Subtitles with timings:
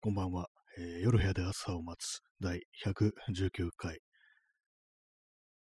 [0.00, 0.46] こんばんは、
[0.78, 3.98] えー夜部屋で朝を待つ第119回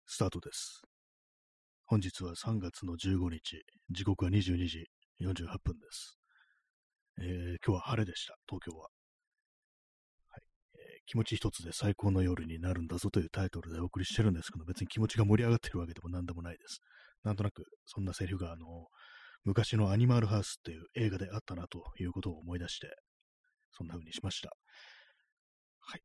[0.05, 0.83] スタートです。
[1.87, 4.85] 本日は3月の15日、時刻は22時
[5.23, 6.19] 48分です。
[7.19, 7.27] えー
[7.67, 8.89] 今日は晴れでした、東京は。
[10.29, 10.43] はい
[10.75, 16.81] えー気持ち一つで最高の夜になるんだぞというタイトルでお送りしてるんですけど、別に気持ちが盛り上がってるわけでも何でもないです。
[17.25, 18.67] なんとなく、そんなセリフが、あの、
[19.45, 22.95] 昔のアニマルハウスっていう映画であったなということを思い出して、
[23.73, 24.51] そんな風にしました。
[25.81, 26.03] はい。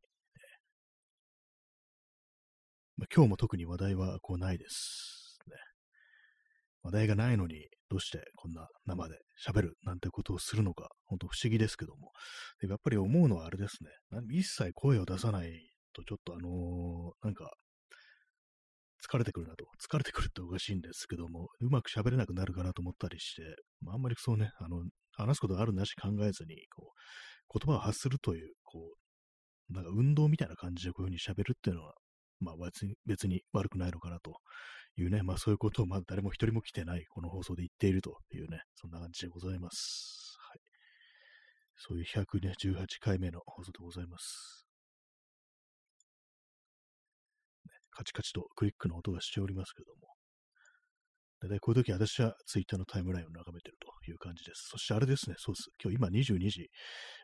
[2.98, 5.40] ま、今日も特に話題はこうないです。
[5.48, 5.56] ね。
[6.84, 12.12] 話題がないのに、どうしてこんな生で喋るなんてことをするのか、本当不思議ですけども。
[12.62, 13.90] でやっぱり思うのはあれですね。
[14.32, 15.52] 一切声を出さない
[15.94, 17.52] と、ちょっとあのーなんか、
[19.06, 19.66] 疲れてくるなと。
[19.80, 23.44] 疲れてくるっておかしいんですけども、うまく喋れなくなるかなと思ったりして、
[23.82, 27.00] まあ、あんまりそうね、あの、話すことあるなし考えずに、こう、
[27.54, 28.96] 言葉を発するという、こ
[29.70, 31.94] う、なんか運動みたいな感じでこういうふうに喋るっていうのは、
[32.40, 32.56] まあ
[33.06, 34.38] 別に悪くないのかなと
[34.98, 40.38] いうね、まあそういうことをまだ誰も一人も来てないこの放送で言っているというね、そんな感じでございます。
[40.50, 40.60] はい。
[41.78, 44.66] そういう118回目の放送でございます。
[47.92, 50.15] カチカチとクリックの音がしておりますけども。
[51.46, 54.70] だいたいこういう時私はツイッターのタイムラインを眺めてるという感じです。
[54.72, 55.70] そしてあれですね、そうです。
[55.82, 56.70] 今日今22時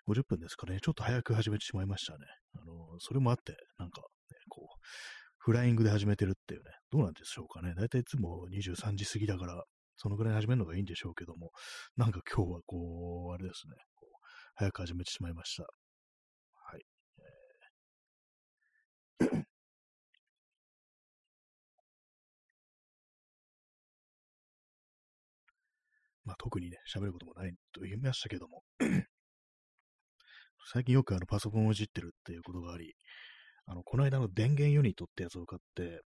[0.07, 2.19] 50分ですかね、ちょっと早く始めてしまいましたね。
[2.55, 4.77] あの、それもあって、なんか、ね、こう、
[5.37, 7.73] フライングで始めてるっていうね、どうなんでしょうかね。
[7.75, 9.63] だいたいいつも23時過ぎだから、
[9.95, 11.51] そのぐらいに始めるのがいいんでしょうけども、
[11.97, 14.11] なんか今日はこう、あれですね、こう
[14.55, 15.65] 早く始めてしまいました。
[26.31, 28.63] まあ特にね、喋ることもないと言いましたけども、
[30.73, 32.93] 最近よくあのパソコンをいじってるっていうことがあり、
[33.65, 36.01] あの、この間の電源ユニットってやつを買って、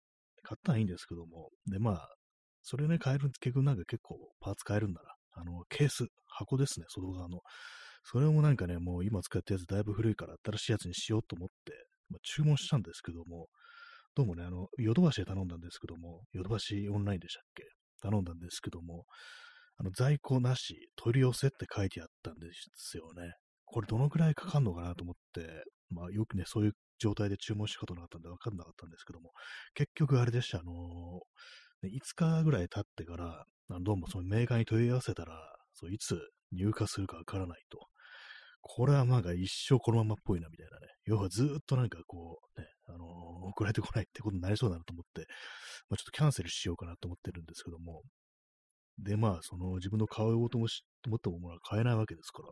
[0.44, 2.09] 買ったらいいんですけども、で、まあ、
[2.62, 5.09] それね、買える、結局なんか結構パーツ買えるんだな。
[5.41, 7.41] あの、ケース、箱ですね、外側の。
[8.03, 11.73] それもなんかね、もう今使ったやつだいぶ古いから新しいやつにしようと思って、
[12.09, 13.47] まあ、注文したんですけども、
[14.16, 17.63] どうもね、あの、ヨドバシで頼んだんですけども、ヨドバシオンラインでしたっけ？
[18.01, 19.06] 頼んだんですけども、
[19.78, 23.34] あの、在庫なし、取り寄せって書いてあったんですよね。
[23.66, 29.31] これどのくらいかかるのかなと思って、まあよくね、そういう状態で注文したことなかったんで分かんなかったんですけども、
[29.73, 30.73] 結局あれでした、あの
[31.81, 33.45] ね5日ぐらい経ってから、
[33.81, 35.33] どうもそのメーカーに問い合わせたら、
[35.73, 36.19] そういつ
[36.51, 37.79] 入荷するか分からないと。
[38.62, 40.88] これはなんか一生このままっぽいなみたいなね。
[41.06, 45.28] 要はずっとなんかこうね、あのー送られてこないってことになりそうだなと思って、
[45.89, 48.03] まあ、ちょっとキャンセルしようかなと思ってるんですけども、
[49.00, 52.50] で、まあ、その自分の買おうともし思ったものは買えないわけですから。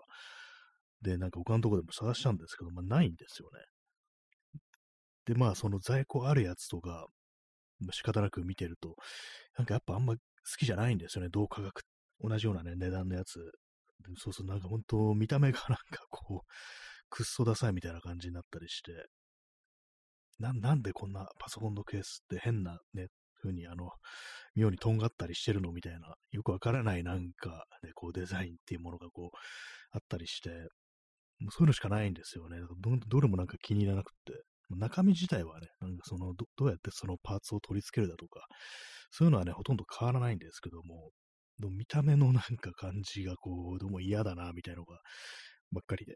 [1.02, 3.60] で、なんか他のとこでも探したんですけど、まあ、ないんですよね。
[5.26, 7.08] で、まあ、その在庫あるやつとか、
[7.80, 8.96] まあ仕方なく見てると、
[9.58, 10.20] なんかやっぱあんま好
[10.58, 11.30] きじゃないんですよね。
[11.32, 11.82] 同価格、
[12.22, 13.40] 同じようなね、値段のやつ。
[14.18, 16.48] そうするとなんか本当見た目がなんかこう、
[17.10, 18.92] くっそダサいみたいな感じになったりして、
[20.40, 23.08] な、なんでこんなパソコンのケースって変なね、
[23.42, 23.90] 風にあの、
[24.56, 29.38] 妙にとんがったりしてるのみたいな、よくわからないなんか、ね、こうデザインっていうものがこう、
[29.92, 30.50] あったりして、
[31.40, 32.58] もうそういうのしかないんですよね。
[32.80, 34.34] どどれもなんか気に入らなくて。
[34.78, 38.46] 中身自体はね、なんかそのど、どうやってそのパーツを取り付けるだとか、
[39.10, 41.12] そういうのはね、ほとんど変わらないんですけども、
[41.60, 45.00] でも見た目のなんか感じがこう、どうも嫌だな、みたいなのが、
[45.74, 46.16] ばっかりで。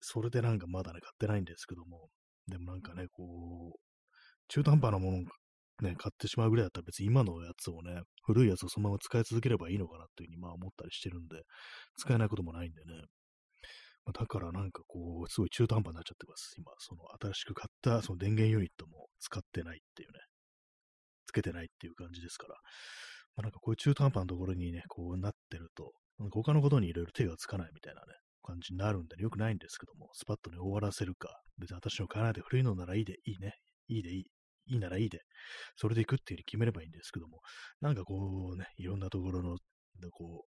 [0.00, 2.08] それでなんかまだね、買ってないんですけども、
[2.48, 3.80] でもなんかね、こう、
[4.48, 5.22] 中途半端なものを
[5.80, 11.42] ね、買ってしまうぐらいだったら別に今のやつをね、古いやつをそのまま使い続ければいいのかなっていうふうにまあ思ったりしてるんで、
[11.96, 12.92] 使えないこともないんでね。
[14.04, 16.54] まあだからなんかこう、すごい中途半端になっちゃってます。
[16.58, 20.18] 今、その新しく買ったその電源ユニットも使ってないっていうね、
[21.26, 22.54] つけてないっていう感じですから、
[23.36, 28.06] まあ、なんかこういう中途半端なところにね、こうなってると、なんか他のことにいろいろ手がつかないみたいなね、
[28.42, 33.54] 感じになるんで、ね、よくないんですけども、スパッとね、終わらせるか、別に私の買わないで古いのならいいで、いいね、
[33.88, 34.24] いいでいい、
[34.66, 35.20] いいならいいで、
[35.76, 37.40] それで行くっていうふうに決めればいいんですけども、
[37.80, 39.56] なんかこうね、いろんなところの、
[40.10, 40.52] こう、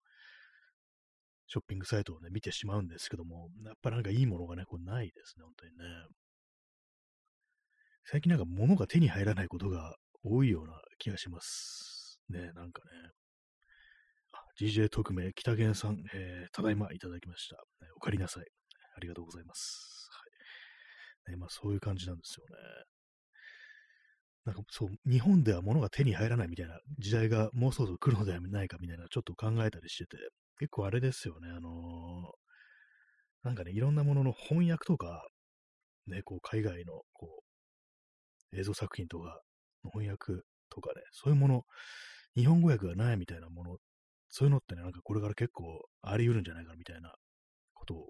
[1.48, 5.86] ショッピングサイトをね、見てしまうんですけども、やっぱなんかいいものがね、こうないですね、本当にね。
[8.06, 12.20] 最近なんか物が手に入らないことが多いような気がします。
[12.30, 13.12] ね、なんかね。
[14.60, 17.56] DJ 特命、北源さん、えーただいまいただきました。
[17.56, 18.46] ねお帰りなさい。
[18.96, 20.10] ありがとうございます。
[21.26, 21.32] はい。
[21.34, 22.97] ね、まあそういう感じなんですよね。
[24.48, 30.18] なんかそう、日本では物が手に入らないみたいな時代がもうそろそろ来るのではないかみたいなちょっと考えたりしてて、
[30.58, 32.48] 結構あれですよね、あのー
[33.48, 35.26] なんかね、いろんなものの翻訳とか、
[36.08, 37.44] ね、こう、海外の、こ
[38.52, 39.40] う、映像作品とか
[39.86, 41.62] の翻訳とかね、そういうもの、
[42.36, 43.78] 日本語訳がないみたいなもの、
[44.30, 45.64] そういうのってね、なんかこれから結構
[46.02, 47.14] あり得るんじゃないかみたいな
[47.74, 48.10] ことを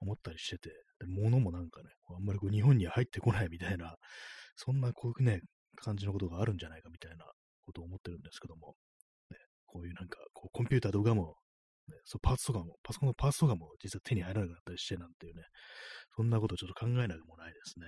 [0.00, 0.70] 思ったりしてて、
[1.00, 3.96] で物もなんかね、あんまりこう日本には入ってこないみたいな、
[4.56, 5.42] そんなこういうね、
[5.82, 7.24] 感じのことがあるんじゃないかみたいな
[7.64, 8.74] ことを思ってるんですけども、
[9.30, 9.36] ね、
[9.66, 11.36] こういうなんかこうコンピューターとかも、
[11.88, 15.42] ね、そうパーツとかも、パソコンのパーツとかも実は手に入らなくなったりしてなんていうね、
[16.16, 17.86] そんなことちょっと考えなくもないですね。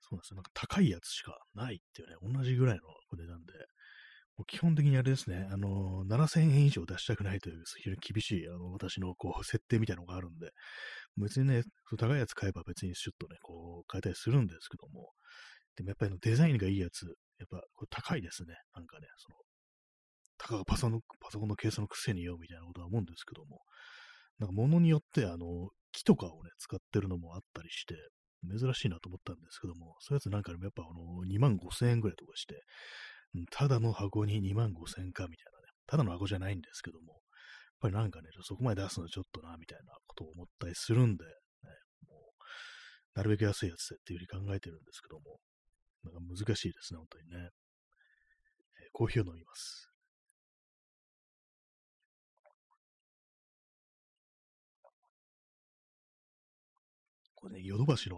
[0.00, 0.36] そうなんですよ。
[0.36, 2.82] なんか高いやつしかないっていうね、同じぐらいの
[3.16, 3.52] 値段で、
[4.36, 10.50] もう基本的にあれですね、あの、7000円以上出したくないという、非常に厳しい、あの、私のこう、設定みたいなのがあるんで、
[11.16, 11.62] 別にね、
[11.98, 15.10] 高いやつ買えば別にシュッとね、こう、買えたりするんですけども、
[15.76, 17.06] でもやっぱりデザインがいいやつ、
[17.38, 18.54] やっぱこれ高いですね。
[18.74, 19.36] なんかね、その、
[20.38, 23.60] たかがパソのパソコンのケースのくせによ、みたいなことは思うんですけども、
[24.38, 27.94] なんか物によって、あの、木とかをね、使ってるのもあったりして、
[28.48, 32.62] 珍しいなと思ったんですけども、そういうやつなんかでもやっぱあの、2万5千円ぐらいとかして、
[33.50, 37.20] ただの箱に2万5千円かみたいなね、ただの箱じゃないんですけども、
[37.80, 41.30] ぱりなんかね、そこまで出すのちょっとな、みたいなことを思ったりするんで、ね、
[42.08, 42.44] もう、
[43.14, 45.40] なるべく安いやつでっていうふうに考えてるんですけども、
[46.04, 47.50] なんか難しいですね、本当にね。
[48.82, 49.90] えー、コーヒーを飲みます。
[57.34, 58.16] これね、ヨドバシの、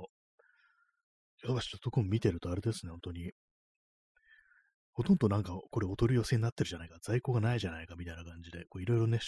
[1.42, 3.30] ヨドバシのとこ見てるとあれですね、本当に。
[4.92, 9.18] ほとんどなんか、これお取り寄せになってるじゃないか、在庫がないじゃないかみたいな感じで、いろいろね、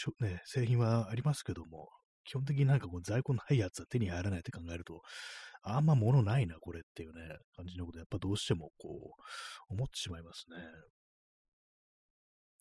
[0.44, 1.88] 製品はありますけども、
[2.24, 5.02] 基本的になんかこう在庫ないやつは手に入らないって考えると、
[5.62, 9.16] あんま物ないな、これっていうね、感じのこと、やっぱどうしてもこ
[9.70, 10.56] う、思ってしまいますね。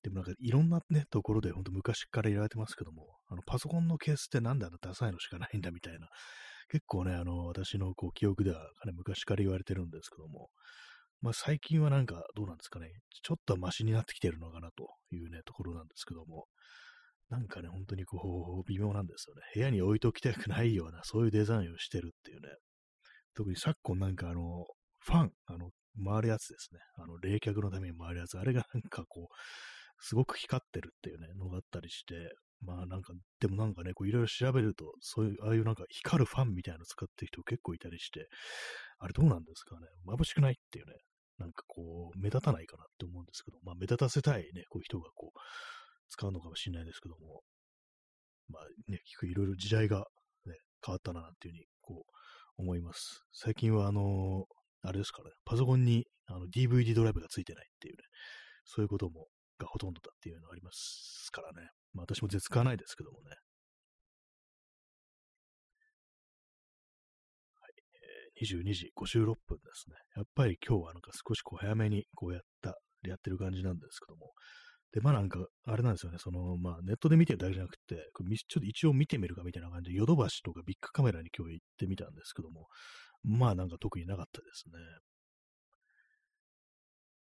[0.04, 6.10] でもなんかいろんなね、ところでほんと昔から言われてますけども、あのパソコンのケースってなんであんなダサいのしかないんだみたいな
[6.70, 10.50] 結構ね、あの、私のこう記憶ではかなり昔から言われてるんですけども、
[11.24, 12.92] まあ最近はなんかどうなんですかね、
[13.24, 16.48] ちょっとはマシになってきてるのかなというね、ところなんですけども、
[17.30, 19.42] なんかね、本当にこう、微妙なんですよね。
[19.56, 22.50] 部屋に置いときたくないような、そういうデザインをしてるっていうね。
[23.36, 24.66] 特に昨今なんかあの、
[25.00, 25.70] ファン、あの、
[26.06, 26.82] 回るやつですね。
[26.98, 29.36] あの、冷却のために回るやつ、あれがなんかこう、
[30.00, 38.28] すごく光ってるっていうね、のがあったりして、まあなんか、でもなんかね、こういろいろ調べると、そういう、ああいうなんか光るファンみたいなの使ってる人結構いたりして、
[39.00, 39.88] あれどうなんですかね。
[40.06, 40.94] 眩しくないっていうね、
[41.38, 45.40] なんかこう、目立たないかなって思うんですけど、まあ目立たせたいね、こういう人がこう、
[46.10, 47.42] 使うのかもしれないですけども、
[48.50, 50.06] まあね、聞くいろいろ時代が、
[50.46, 50.54] ね、
[50.86, 52.14] 変わったなっていうふうに、こう、
[52.58, 53.24] 思います。
[53.34, 54.46] 最近はあの、
[54.84, 58.04] あれですからね、パソコンにあの DVD ドライブがついてないっていうね、
[58.66, 59.28] そういうことも
[59.58, 61.70] がほとんどだっていうのがありますからね。
[61.94, 63.36] まあ私も絶使わないですけどもね。
[68.42, 69.96] 22時56分ですね。
[70.16, 72.76] やっぱり今日はなんか少しこう早めにこうやった、
[73.08, 74.32] やってる感じなんですけども。
[74.94, 82.68] で、まあなんか、あれなんですよね、その、まあネットで見てるだけじゃなくて、ちょっと一応見てみるかみたいな感じで、ヨドバシとかビッグカメラに今日行ってみたんですけども、
[83.24, 84.74] まあなんか特になかったですね。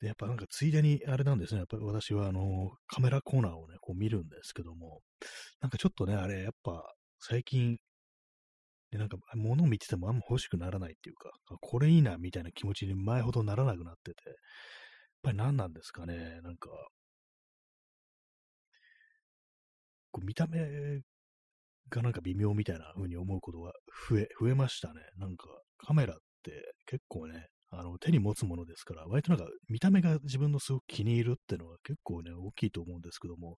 [0.00, 1.58] で、やっぱなんかついでにあれなんですね。
[1.58, 5.00] やっぱり私はあの、カメラコーナーをね、こう見るんですけども、
[5.60, 6.82] なんかちょっとね、あれ、やっぱ
[7.18, 7.78] 最近、
[8.96, 14.36] でなんか物を見ててもあんま欲しくならないっていうか、これいいなみたいな気持ちに前ほどならなくなってて、やっ
[15.22, 16.40] ぱり何なんですかね。
[16.42, 16.70] なんか、
[20.12, 21.00] こう見た目
[21.90, 23.72] がなんか微妙みたいな風に思うことが
[24.08, 25.00] 増え、増えましたね。
[25.18, 25.46] なんか
[25.78, 33.56] カメラって結構ね、あの、手に持つものですから、割となんか見た目が自分のすごく気に入るっていうのは結構ね、大きいと思うんですけども、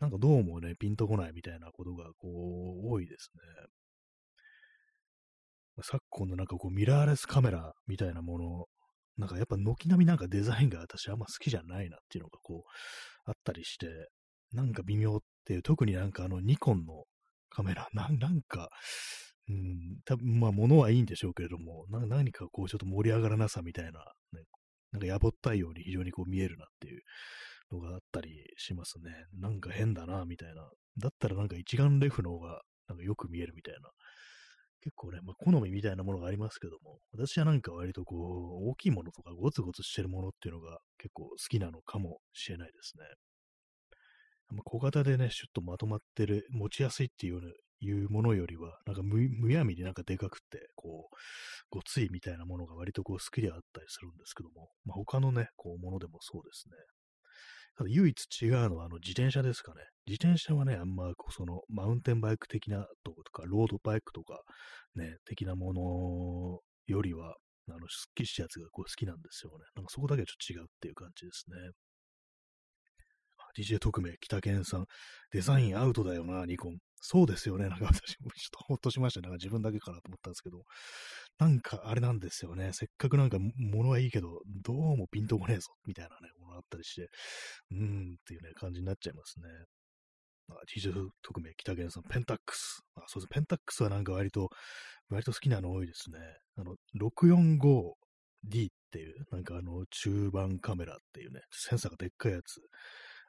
[0.00, 2.28] なんかどうもね、ピンとこないみたいなことがこ
[2.84, 3.66] う、多いですね。
[5.82, 8.66] 昨今のなんかこうミラーレスカメラみたいなもの、
[9.18, 13.86] なんかやっぱ軒並みなんかデザインが私あんま好きじゃないなっていうのがこう、あったりして、
[14.52, 17.04] なんか微妙っていう、特になんかあのニコンの
[17.50, 18.70] カメラ、 なんか、
[19.48, 24.00] うん、多分まあ、物はいいんでしょうけれども、何かこう、ちょっと盛り上がらなさみたいな、
[24.32, 24.44] ね、
[24.92, 27.02] なんかやぼったいように非常にこう見えるなっていう
[27.72, 29.10] のがあったりしますね。
[29.34, 30.70] なんか変だな、みたいな。
[30.98, 33.90] だったらなんか一眼レフの方がなんかよく見えるみたいな。
[34.82, 38.16] 結構ね、まあ、好みみたいなものがありますけども、私はなんか割とこ
[38.64, 43.04] う、大きいものとかゴツゴツしてるものっていうのが結構好きなのかもしれないですね。
[44.50, 47.40] ま小型でね、シュッとまとまってる、持ちやすいっていう
[47.80, 51.16] いうものよりは、なんかむむやみになんかでかくて、こう、
[51.70, 56.76] ごついみたいなものが割とこう好きであったりするんですけども、まあ、他のね、こう、ものでもそうですね。
[57.76, 59.82] ただ唯一違うのは、あの、自転車ですかね。
[60.06, 64.42] 自転車はね、あんま、その、マウンテンバイク的なとことか、ロードバイクとか、
[64.94, 67.36] ね、的なものよりは、
[67.68, 69.64] あの、すっきりしたやつがこう好きなんですよね。
[69.74, 71.56] なんかそこだけはちょっと違うっていう感じですね。
[73.56, 74.86] DJ 特命、北健さん。
[75.30, 76.78] デザインアウトだよな、ニコン。
[77.00, 77.68] そうですよね。
[77.68, 79.24] なんか私もちょっとほっとしましたね。
[79.24, 80.62] なんか自分だけかなと思ったんですけど。
[81.38, 82.70] なんかあれなんですよね。
[82.72, 87.08] せっかくなんか物はいいけど、どうもピンとこねえぞ、みたいなね、ものあったりして、
[87.72, 89.48] うーんっていうね、感じになっちゃいますね。
[90.48, 92.82] まあ、DJ 特命、北源さん、ペンタックス。
[92.96, 93.28] あ、そうです。
[93.28, 94.50] ペンタックスはなんか割と、
[95.10, 96.18] 割と好きなの多いですね。
[96.56, 102.60] あの、645D っていう、なんかあの、中盤カメラっていうね、センサーがでっかいやつ。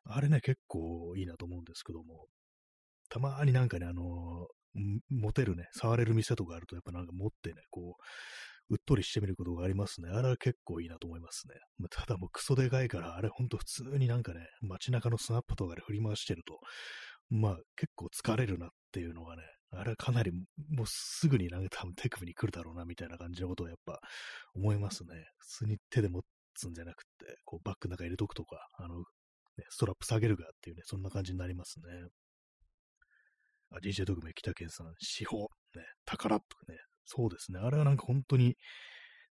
[0.06, 2.28] あれね、結構いいなと思うんですけども、
[3.10, 4.48] たまになんかね、あの
[5.10, 8.04] 持てるね、触れる店とかあると、やっぱなんか持ってね、こう、
[8.70, 10.10] うっとりしてみることがありますね。
[10.10, 11.56] あれは結構いいなと思いますね。
[11.78, 16.60] まあ、ただもうクソでかいから、あれほんと普通になんかね、街中のスナップとかで振り回してると、
[17.30, 24.00] まあ結構疲れるなっていうのがね、あれはかなりもうすぐになんか多分手首に来るだろうなみたいな感じのことをやっぱ
[24.56, 25.10] 思いますね。
[25.38, 26.22] 普通に手で持
[26.56, 27.10] つんじゃなくて、
[27.46, 29.04] こうバッグの中入れとくとか、あの、ね、
[29.70, 31.86] ストラップ下げるかっていうね、そんな感じになりますね。
[33.74, 37.60] あ、DJ 特命北健さん、司法、ね、宝とかね、そうですね。
[37.60, 38.56] あれはなんか本当に、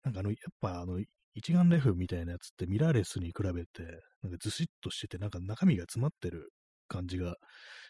[0.05, 1.01] なんかあの、やっぱあの、
[1.35, 3.83] 一眼レフみたいなやつってミラーレスに比べて、
[4.23, 6.51] なんかずしっとしてて、なんか中身が詰まってる
[6.89, 7.37] 感じが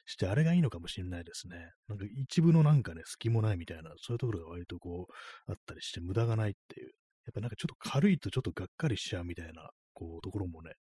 [0.07, 1.57] して、あれがいいのかもしれないですね。
[1.89, 6.91] なんか一部のなんかね、隙もないみたいな、そういうところが割とこう、あったりして無駄がないっていう。
[7.27, 10.77] やっぱなんかちょっと軽いとちょっとがっかりしちゃうみたいな、こう、ところもね、やっ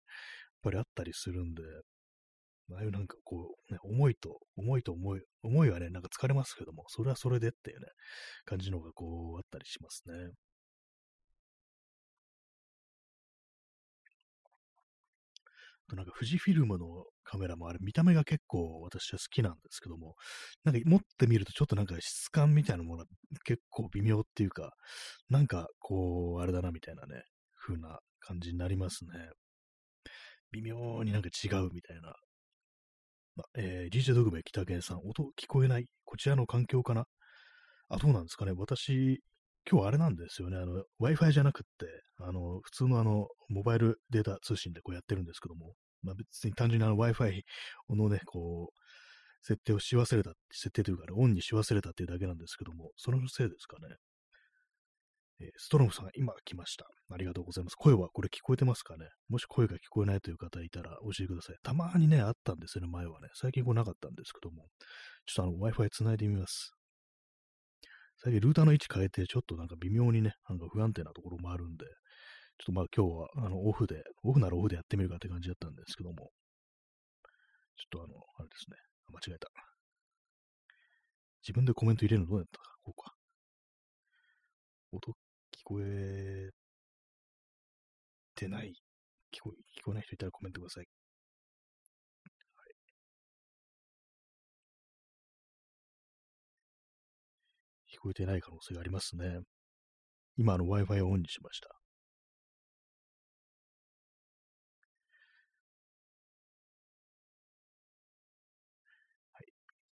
[0.63, 1.63] ぱりあったりするんで、
[2.75, 7.87] ああいうなんかこう、ね、思いと、思いと思い、思いはね、なんか疲れますけども、それはそれでっていうね、
[8.45, 10.31] 感じのがこう、あったりしますね。
[15.89, 20.15] となんか富士フィルムのカメラもあれ見た目が結構私は好きなんですけども、
[20.63, 23.05] なんか持ってみるとちょっとなんか質感みたいなものが
[23.43, 24.71] 結構微妙っていうか、
[25.29, 27.23] なんかこう、あれだなみたいなね、
[27.57, 29.11] 風な感じになりますね。
[30.51, 32.13] 微妙になんか違うみたいな
[33.57, 35.85] えー、DJ ドグメ北源さん、音聞こえない？
[36.05, 37.05] こちらの環境かな？
[37.89, 38.53] あ、どうなんですかね？
[38.55, 39.21] 私、
[39.69, 40.57] 今日あれなんですよね。
[40.57, 41.87] あの、Wi-Fi じゃなくって、
[42.19, 47.41] あの、普通のあの、モバイルデータ通信でこうやってるんですけども、まあ別に単純にあの Wi-Fi
[47.89, 48.77] のね、こう、
[49.45, 53.95] 設定をし忘れた、設定というか、ね、オンにし忘れたっていうだけなんですけども、そのせいですかね？
[55.41, 56.85] え、ストロムさん、今来ました。
[57.11, 57.75] ありがとうございます。
[57.75, 59.07] 声はこれ聞こえてますかね？
[59.29, 61.55] もし声が聞こえないという方いたら教えてください。
[61.63, 63.29] たまにね、あったんですよね、前はね。
[63.33, 64.67] 最近こうなかったんですけども。
[65.25, 66.73] ちょっとあの Wi-Fi 繋いでみます。
[68.17, 76.31] 最近ルーターの位置変えて、ちょっとなんか微妙にね、なんか不安定なところもあるんで、ちょっとまあ今日はあのオフで、オフならオフでやってみるかって感じだったんですけども、
[77.77, 78.75] ちょっとあの、あれですね、
[79.13, 79.47] 間違えた。
[81.43, 83.13] 自分でコメント入れるのどうやったか、こうか。
[84.91, 85.13] 音
[85.59, 86.49] 聞こえ
[88.35, 88.73] てない、
[89.31, 90.85] 聞こ聞こえない人いたらコメントください。
[92.55, 92.63] は
[97.89, 99.39] い、聞こえてない可能性がありますね。
[100.37, 101.69] 今、あの Wi-Fi をオンにしました。
[109.33, 109.45] はい。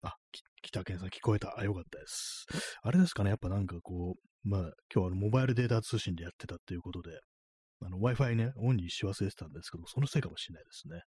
[0.03, 0.15] あ、
[0.62, 1.57] 北県さん聞こえた。
[1.57, 2.45] あ、よかったです。
[2.84, 3.31] あれですかね。
[3.31, 7.19] やっぱなんかこう、まあ、今日はあのモバイルデータ通信でやってたっていうことで、
[7.81, 11.01] あの Wi-Fi ね、オンにし忘れてたんですけど、そのせいかもしれないですね。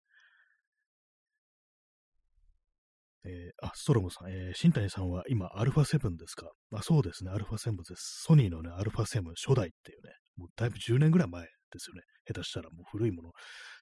[3.25, 6.51] えー、あ、ストロムさん、えー、新谷さんは今、アルファ7ですか？
[6.73, 8.23] あ、そうですね、アルファ7です。
[8.27, 12.03] ソニーのね、アルファ7初代っていうね、もうだいぶ10年ぐらい前ですよね。
[12.27, 13.31] 下手したらもう古いもの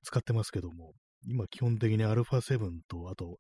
[0.03, 0.93] 使ってますけども、
[1.27, 2.59] 今基本的にアルファ7
[2.89, 3.39] と、あと、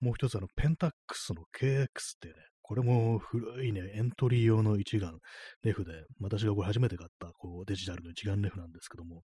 [0.00, 1.86] もう一つあの、ペンタックスの KX っ
[2.20, 2.34] てね、
[2.68, 5.20] これも古いね、エントリー用の一眼
[5.62, 9.22] レフで、私がこれ初めて買ったこうデジタルの一眼レフなんですけども、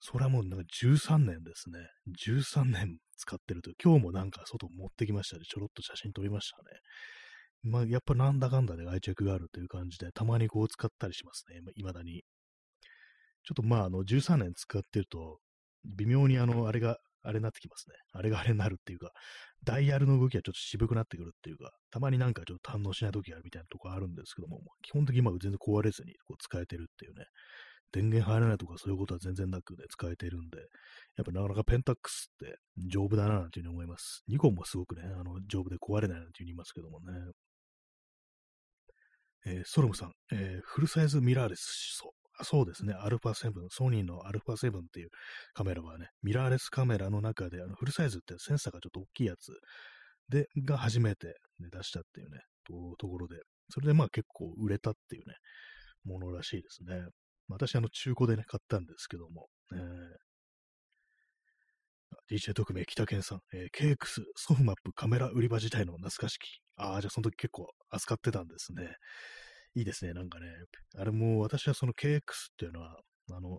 [0.00, 1.78] それはもうなんか13年ですね。
[2.28, 6.80] 13年使ってると、今日もなんか外持ってきましたで、ちょろっと写真撮りましたね。
[7.62, 12.24] まあ、やっぱなんだかんだで愛着があるという感じで、たまにこう使ったりしますね、未だに。
[13.44, 15.38] ちょっとまあ、あの、13年使ってると、
[15.84, 17.96] 微妙にあの、あれがあれになってきますね。
[18.12, 19.10] あれがあれになるっていうか、
[19.64, 27.24] ダイヤルの動きがちょっと渋くなってくるっていうか、たまになんかちょっと反応しない時があるみたいなとこあるんですけども、基本的に今全然壊れずにこう使えてるっていうね、
[27.92, 30.58] 電源入らないとかそういうことは全然なくね、使えてるんで、
[31.16, 34.22] やっぱなかなかペンタックスって丈夫だななんていうふうに思います。
[34.28, 37.12] ニコンもすごくね、あの、丈夫で壊れないなんていうふうに言いますけどもね。
[39.46, 42.15] えー、ソロムさん、えー、フルサイズミラーレスしそう。
[42.42, 45.10] そうですね、アルファ7、ソニーのアルファ7っていう
[45.54, 49.52] カメラはね、ミラーレスカメラの中で、あのフルサイズってセンサーがちょっと大きいやつ
[50.28, 51.28] で、が初めて、
[51.58, 53.36] ね、出したっていうね、とところで、
[53.70, 55.34] それでまあ結構売れたっていうね、
[56.04, 57.06] ものらしいですね。
[57.48, 59.80] 私、あの、中古でね、買ったんですけども、えー、
[62.28, 66.60] DJ 特命北健さん、えー、KX ソフマップカメラ売り場自体の懐かしき。
[66.76, 68.96] ああ、じゃあその時結構扱ってたんですね。
[69.76, 70.46] いいですね、なんかね。
[70.98, 72.20] あれも私はその KX っ
[72.58, 72.96] ていうのは、
[73.30, 73.58] あの、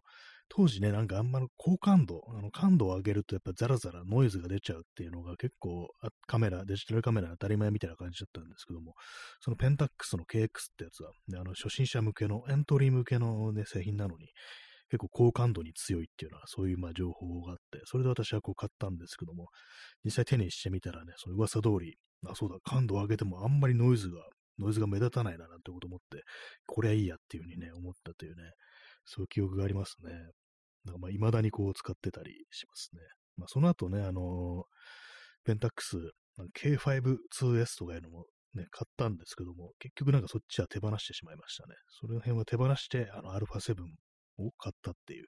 [0.50, 5.90] 当時ね、なんかあんまり高感度、あの感度を上げるとやっぱザラザラノイズが出ちゃうっていうのが結構
[6.26, 8.94] カメラ、デジタルカメラ当たり前みたいな感じだったんですけども、
[9.42, 14.30] そのペンタックスの KX ってやつは、ね、あの初心者向けの、エントリー向けの、ね、製品なのに、
[14.90, 19.50] 結構高感度に強いっていうのは、そういうまあ情報があって、それで私はこう買ったんですけども、
[20.06, 24.22] 実際手にしてみたらね、その噂通り、あ、そうだ、感度を上げてもあんまりノイズが、
[24.60, 26.24] ノイズが目立たないななんてこと思って、
[26.66, 28.44] これはいいやっていうふうにね、思ったというね、
[29.06, 30.12] そういう記憶がありますね。
[30.86, 33.02] なんかまあ、未だにこう使ってたりしますね。
[33.38, 34.64] まあ、その後ね、あの、
[35.44, 35.98] ペンタックス、
[36.60, 41.76] K5-2S とかいうのもね、買ったんですけども、結局なんかそっちは手放してしまいましたね。
[42.00, 43.76] その辺は手放して、あの、α7
[44.38, 45.26] を買ったっていう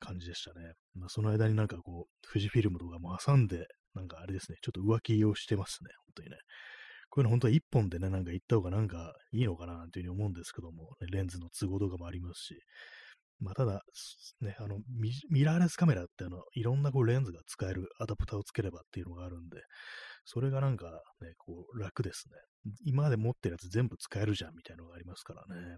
[0.00, 0.72] 感じでしたね。
[0.94, 6.36] まあ、その間になんかこう、富士フィルムとかも挟んで、なんかあれですね、ちょっと浮気をしてますね、本当にね。
[7.14, 12.58] こういうの本当は一本でね、なんか行った方がなんかいいのかななんていうふうに思うんですけども、レンズの都合とかもありますし、
[13.38, 13.82] まあ、ただ、
[14.40, 19.60] ね、あのミ、ミラーレスカメラってあの、いろんなこうレンズが使えるアダプターをつければっていうのがあるんで、
[20.24, 20.86] それがなんか
[21.20, 22.24] ね、こう楽です
[22.66, 22.72] ね。
[22.84, 25.76] 今まで持ってるやつ全部使えるじゃんみたいなのがありますからね。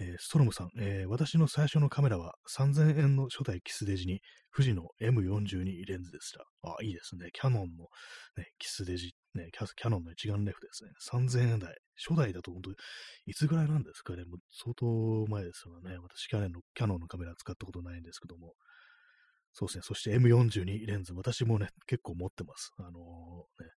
[0.00, 4.20] えー、ストロムさん、えー、私の最初のカメラは3000円の初代キスデジに
[4.54, 6.44] 富士の M42 レンズでした。
[6.62, 7.30] あ、いいですね。
[7.32, 7.88] キャノンの、
[8.36, 10.90] ね、キスデジ、ね、キャノンの一眼レフですね。
[11.10, 11.74] 3000円台。
[11.96, 12.70] 初代だと本当
[13.26, 14.24] いつぐらいなんですかね。
[14.24, 14.86] もう相当
[15.28, 15.98] 前ですよね。
[15.98, 18.54] 私キャの、キャノンのカメラ使ったことないんですけども。
[19.52, 19.82] そうですね。
[19.84, 21.12] そして M42 レンズ。
[21.14, 22.72] 私もね、結構持ってます。
[22.78, 23.70] あのー、ね、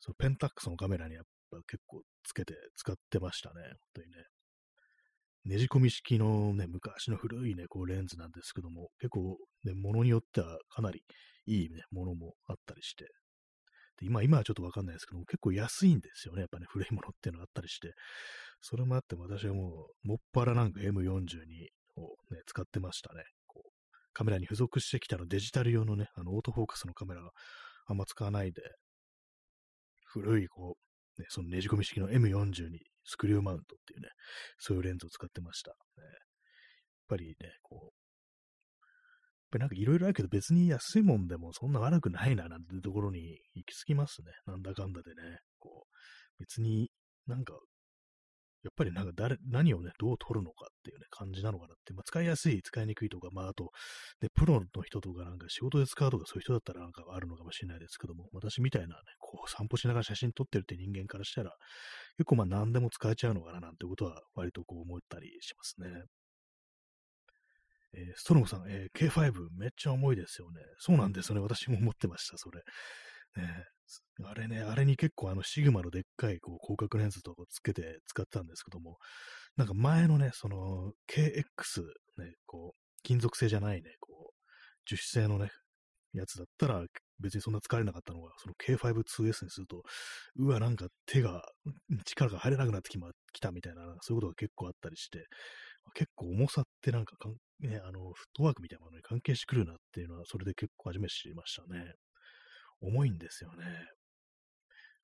[0.00, 3.62] そのペンタックスのカメラにやっぱ結構つけて使ってましたね。
[3.62, 4.24] 本当にね。
[5.44, 11.02] ねじ込み式のね、昔の古いね、こうレンズなんですけども、結構ね、ものによってはかなり
[11.46, 13.06] いいね、ものもあったりして、
[13.98, 17.92] で今、今はちょっとわかんないですけども、結構安いんですよね、やっぱね、古いものっていうのがあったりして、
[18.60, 21.36] それもあって私はもう、もっぱらなんか M42
[21.96, 23.22] をね、使ってましたね。
[23.46, 23.70] こう
[24.12, 27.30] カメラに付属してきたのデジタル用のね、あのオートフォーカスのカメラが
[27.86, 28.62] あんま使わないで、
[30.06, 30.76] 古いこ
[31.18, 32.68] う、ね、そのねじ込み式の M42
[33.08, 34.08] スクリューマウントっていうね、
[34.58, 35.70] そういうレンズを使ってました。
[35.70, 36.14] ね、やっ
[37.08, 37.90] ぱりね、こう、やっ
[39.52, 44.32] ぱりなんかいろいろあるけど別に安いもんでもそんな悪くないななんてところに行き着きますね。
[44.46, 45.38] なんだかんだでね。
[45.58, 45.96] こう、
[46.38, 46.90] 別に
[47.26, 47.54] なんか
[48.64, 53.70] やっぱりなんか誰、何をね、どう取るのかっていうね、感じなのかなって、まあ、使いやすい、使いにくいとか、まあ、あと、
[54.20, 61.54] で、プロの人とかなんか仕事で使うとかそういう人だったらなんかあるのかもしれないですけども、私みたいなね、こう散歩しながら写真撮ってるって人間からしたら、
[62.16, 66.02] 結構まあ何でも使えちゃうのかななんてことは割とこう思ったりしますね。
[67.94, 70.60] えー、ストロムさん、えー、K5 めっちゃ重いですよね。
[70.78, 71.40] そうなんですよね。
[71.40, 72.60] 私も思ってました、それ。
[73.36, 73.64] ね、
[74.24, 78.98] あれね、あれに結構あのシグマのでっかいこう広角レンズとかつけて使ってたんですけども、
[79.56, 81.82] なんか前のね、その KX、
[82.18, 84.34] ね、こう、金属製じゃないね、こう、
[84.86, 85.50] 樹脂製のね、
[86.14, 86.84] やつだったら
[87.20, 89.82] 別にそんな疲れなかったのが、その K5-2S にすると、
[90.36, 91.42] うわ、なんか手が、
[92.06, 95.26] 力が入れなくなってき,、ま、きたみたいな、そういうことが結構あったりして、
[95.94, 101.94] 結構重さってなんかかん、ね、あの、フットワークみたいなものに関係してくるなっていうのは、それで結構初めて知りましたね。
[102.80, 103.64] 重いんですよね。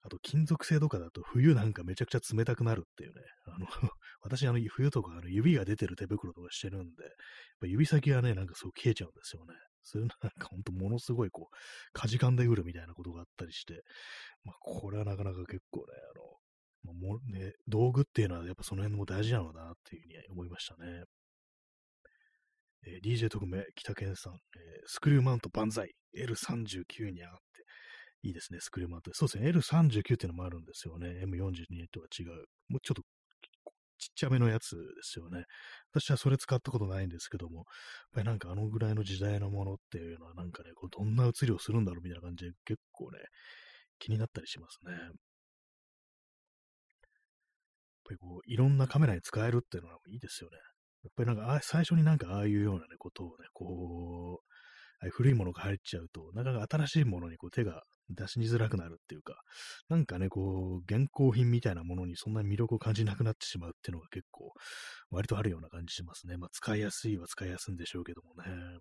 [0.02, 3.22] あと、金属製とかだと冬なんかめちゃくちゃ冷たくなるっていうね。
[3.46, 3.66] あの
[4.20, 7.12] 私、あの、冬とかあの指が出てる手袋とかしてるんで、やっ
[7.60, 9.54] ぱ指先がね、なんかすごく消えちゃうんですよね。
[9.82, 11.56] そういうのなんかほんとものすごいこう、
[11.92, 13.82] かじかんでくるみたいなことがあったりして、
[14.42, 16.34] まあ、これはなかなか結構ね、あの、
[16.82, 21.04] まあ、もね、道具っていうのはやっぱその辺も大事なのだなっていうふうに思いましたね。
[22.86, 24.40] えー、DJ 特命、北健さん、えー、
[24.86, 27.38] スクリューマウント万歳、L39 にゃっ、
[28.24, 29.10] いいですね、スクリューマウント。
[29.12, 31.08] そうですね、L39 っていうのもあるんですよね。
[31.24, 32.44] M42 とは違う。
[32.68, 33.02] もうちょっと
[33.98, 35.44] ちっちゃめのやつですよね。
[35.92, 37.64] 私はそれ使ったことないんですけども、やっ
[38.14, 43.18] ぱりなんかあのぐらいの時代のものっていうのはなんかね、こうどんな映りをするんだろうみたいな感じで結構ね、
[43.98, 44.92] 気になったりしますね。
[44.92, 45.00] やっ
[48.04, 50.56] ぱりこう、いろんなカメラに使えるっていうのはいいですよね。
[51.04, 54.53] やっぱりなんか、最初になんかああいうようなね、ことをね、こう、
[55.10, 59.40] 古いものが入っちゃうと、なかなか新しいものにこう手が出しにづらくなるっていうか、
[59.88, 64.52] なんかね、こう、現行品みたいなものにそんなに魅力を感じなくなってしまうっていうのが結構、
[65.10, 66.36] 割とあるような感じしますね。
[66.36, 68.78] まあ、使いやすいは使いやすいんでしょうけどもね。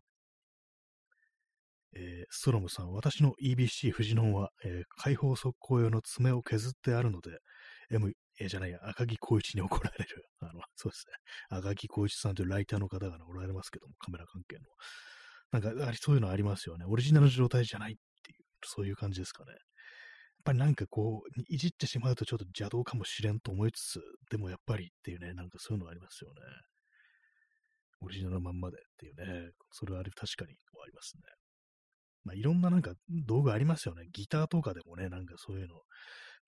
[1.96, 7.38] えー、ストロムさん、私の EBC 富士ノは、えー、解放速攻用の爪を削ってあるので、
[7.92, 10.26] M、えー、じゃないや、赤木浩一に怒られる。
[10.42, 11.58] あの、そうですね。
[11.58, 14.62] 赤木浩一さんというライターの方がおられますけども、カメラ関係の。
[15.54, 16.86] なんか、そういうのありますよね。
[16.86, 19.52] オリジナル状態じゃないっていう、そういう感じですかね。
[19.52, 19.60] やっ
[20.44, 26.42] ぱりなんかこう、いじってしまうとちょっと邪道かもしれんと思いつつ、でもやっぱりっていうね、なんかそういうのありますよね。
[28.02, 31.24] オリジナルのまんまでっていうね、それはあれ確かにありますね。
[32.26, 32.94] まあ、いろんななんか
[33.28, 34.08] 道具ありますよね。
[34.12, 35.76] ギターとかでもね、なんかそういうの、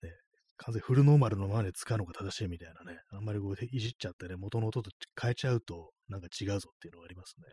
[0.02, 0.10] ね、
[0.56, 4.90] 完全フルノーマルのままで使うのが正しいみたいなね、あんまりこういじっちゃってね、元の音と
[5.20, 7.44] 変えちゃうと、なんか違うぞっていうのがありますね。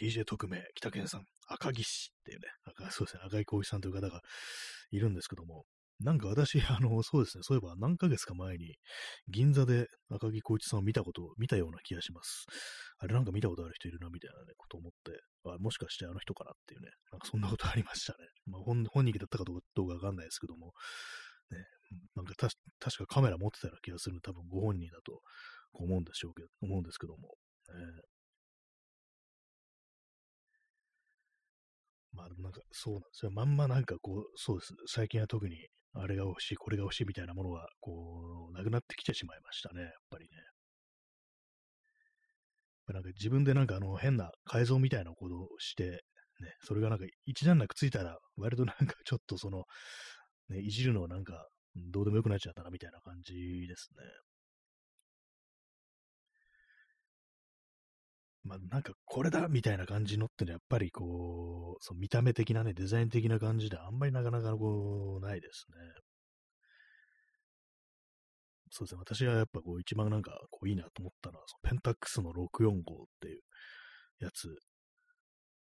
[0.00, 4.20] DJ 特命、北健さん、赤木氏っていうね、赤そうですね、赤井浩一さんという方が
[4.90, 5.64] いるんですけども、
[6.00, 8.76] なんか私、 あの、そうですね、そういえば何ヶ月か前に、
[9.28, 12.46] 銀座で赤木浩一さんを見たこと、見たような気がします。
[12.98, 18.28] あれなんか見たことある人いるな、みたいなね、こと思って、あもしかしてあの人かなっていうね、なんかそんなことありましたね。
[18.46, 20.72] まあ、本本人だったかどうかわかんないですけども、
[21.50, 21.58] ね、
[22.14, 25.20] なんか確かカメラ持ってたような気がする多分ご本人だと
[25.72, 27.36] 思うんでしょうけど、思うんですけども、
[27.68, 28.11] えー
[32.12, 33.30] まあなんかそうなんですよ。
[33.32, 34.74] まんまなんかこう、そうです。
[34.86, 35.56] 最近は特に
[35.94, 39.82] あれが欲しい、これが欲しいみたいなものが、こう、なくなってきてしまいましたね。
[39.82, 40.30] やっぱりね。
[42.92, 46.02] なんか自分でなんかあの変な改造みたいなことをして、
[46.40, 49.64] ね、それがなんか一段落ついたら、割となんかちょっとその、
[50.48, 53.34] ね、いじるのなんか、どうでもよくなっちゃったなみたいな感じ
[53.66, 54.04] ですね。
[58.44, 65.76] まあ、なんかこれだみたいな感じのってのはやっぱりこう、その見た目的なね、デザイン的な感じであんまりなかなかこう、ないですね。
[68.70, 69.00] そうですね。
[69.00, 73.40] 私がやっぱこう一番なんかこういいなと思ったのは、そのペンタックスの645っていう
[74.20, 74.48] やつ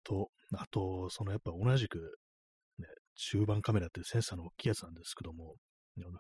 [0.05, 1.99] と、あと、そのやっぱ同じく、
[2.79, 5.57] ね、中盤カメラっていうセンサーの大きいやつなんですけども、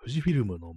[0.00, 0.72] 富士フィルムの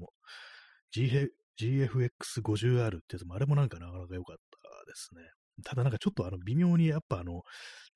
[1.60, 4.42] GFX50R ってやつもあれもなんかなかなか良かった
[4.88, 5.22] ですね。
[5.64, 7.42] ただなんかちょっとあの微妙にやっぱあの、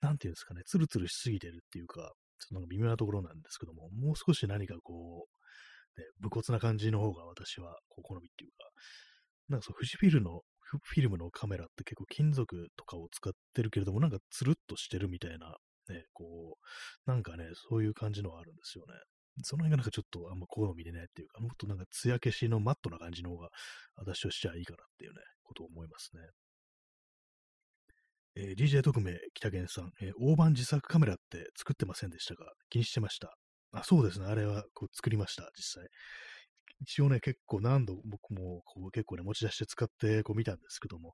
[0.02, 5.28] なんていうんですかね、ツルツルしすぎてるっていうか、ちょっとなんか微妙なところなんですけども、もう少し何かこ
[5.98, 8.70] う、ね、武骨な感じの方が私はこう好みっていうか、
[9.50, 15.56] なんかそう、富士フィルの、フィルムのカメラって結構金属とかを使ってるけれども、なんかつるっとしてるみたいな、
[15.90, 16.58] ね、こ
[17.08, 18.94] う、なんかね、そういう感じのがあるんですよね。
[19.44, 23.50] その辺がなんかちょっとあんま好みでねっていうか、もっとなんか艶消しのマットな感じの方が
[23.96, 26.22] 私としてはいいかなっていうね、ことを思いますね。
[28.36, 33.34] えー、DJ 特命北源さん、えー、大判自作カメラって作ってませんでしたか気にしてました。
[33.72, 34.28] あ、そうですね。
[34.28, 35.88] あれはこう作りました、実際。
[36.82, 41.14] 一応ね、結構何度僕もこう結構ね、持ち出して使ってこう見たんですけども、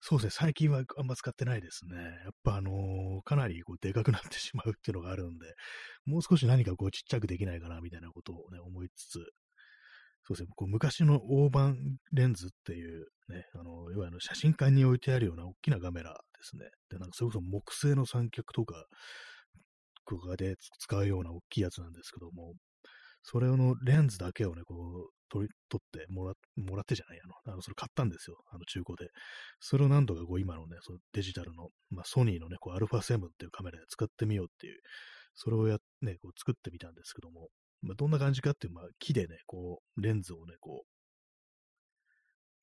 [0.00, 1.96] そうですね、最近はあんま使ってないですね。
[1.96, 5.46] やっぱあのー、かなりこうでかくなってしまうっていうのがあるんで、
[6.06, 9.18] もう少し何かこうちっちゃくできないかなみたいなことをね、思いつつ、
[10.26, 11.76] そうですね、こう昔の大判
[12.12, 16.66] レンズっていうね、あの、いわゆる写真館に置いてあるような大きなカメラですね。
[16.90, 18.84] で、なんかそれこそ木製の三脚とか、
[20.06, 22.52] とかで使うような大きいやつなんですけども、
[23.22, 28.36] それのレンズだけをね、こう、取り、取ってもら、もらってじゃないあの、あの、それ買ったんですよ。
[28.52, 29.10] あの、中古で。
[29.60, 34.78] それを何度かこう、今のね、そのデジタルの、まあ、ソニーのね、こう、α7 っていうカメラで使ってみようっていう、
[35.34, 37.48] それをや、ね、こう、作ってみたんですけども、
[37.80, 40.93] まあ、どんな感じかっていう、まあ、木でね、こう、レンズをね、こう、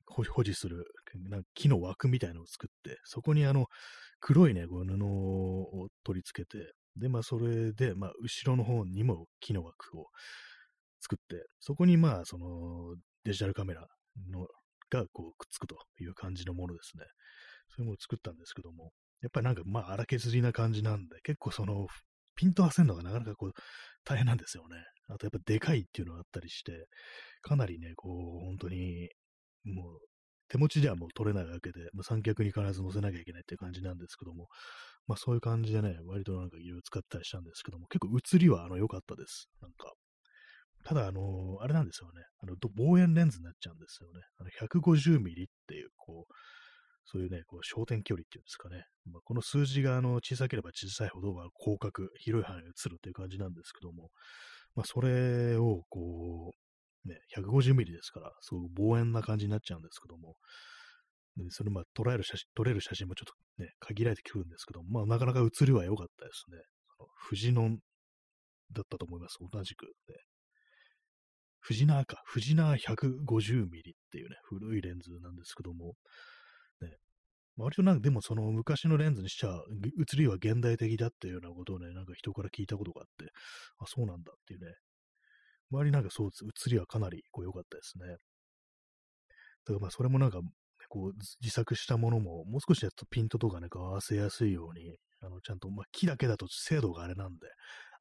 [0.06, 0.86] 保持する、
[1.30, 3.68] なんか木の枠みたいなのを作って、そこにあの、
[4.20, 10.08] 黒いね、こう布を取り付けて、で、まあ、それで、まあ、後ろの方にも木の枠を
[11.00, 13.88] 作って、そこにまあ、その、デジタルカメラ
[14.30, 14.48] の
[14.90, 17.06] がこうくっつくという感じのものですね。
[17.70, 21.88] そういうものを作ったんですけども、やっぱりなんかまあ荒削りな感じなんで、結構その
[22.36, 23.52] ピント合わせるのがなかなかこう
[24.04, 24.78] 大変なんですよね。
[25.10, 26.88] あとやっぱでかいっていうのがあったりして、
[27.42, 29.10] かなりね、こう本当に
[29.66, 30.00] もう
[30.50, 34.48] 手持ちではもう取れないわけで、まあ、三脚に必ず乗せなきゃいけないっていう感じなんですけども、
[35.08, 39.50] まあそういう感じでね、割となんかいろいろ使ったりしたんですけども、結構映りはあの良かったです。
[39.62, 39.94] なんか。
[40.84, 42.24] ただ、あのー、あれなんですよね。
[42.42, 44.22] あの、望遠レンズになっちゃうんですよね。
[44.40, 46.34] あの、150ミリっていう、こう、
[47.06, 48.86] そういうね、こう焦点距離っていうんですかね。
[49.06, 54.10] まあ、この数字があの小さければ小さいほど、ま、広角、広い範囲に映るっていう感じなんですけども、
[54.76, 56.61] まあ、それを、こう、
[57.06, 60.36] ね、150ミリですから、すごく望遠な感じになっちゃうんですけども、
[61.38, 63.26] でそれまあ捉える写真、撮れる写真もちょっ
[63.58, 66.58] とね、限られてくるんですけど、まあなかなか写りは良かったですね。
[66.98, 67.78] その富士野
[68.74, 69.38] だったと思います。
[69.52, 70.16] 同じく、ね。
[71.66, 72.22] 富士縄か。
[72.32, 73.70] 富士縄 150mm っ
[74.12, 75.94] ていうね、古いレンズなんですけども、
[76.82, 76.98] ね、
[77.58, 79.62] 割となんかでもその昔のレンズにしちゃ、
[79.98, 83.32] 写りは現代的だっていうようなことをね、なんか人から聞いたことがあって、
[83.80, 84.74] あ、そうなんだっていうね。
[85.72, 86.46] 周りなんかそうです。
[86.46, 88.18] 写りはかなりこう良かったですね。
[89.66, 90.40] だからまあそれもなんか、
[90.90, 97.48] こう自作したものももう少しやっとピントとかね、合わせやすいように、あの、ちゃんと、まあ木だけだと精度があれなんで、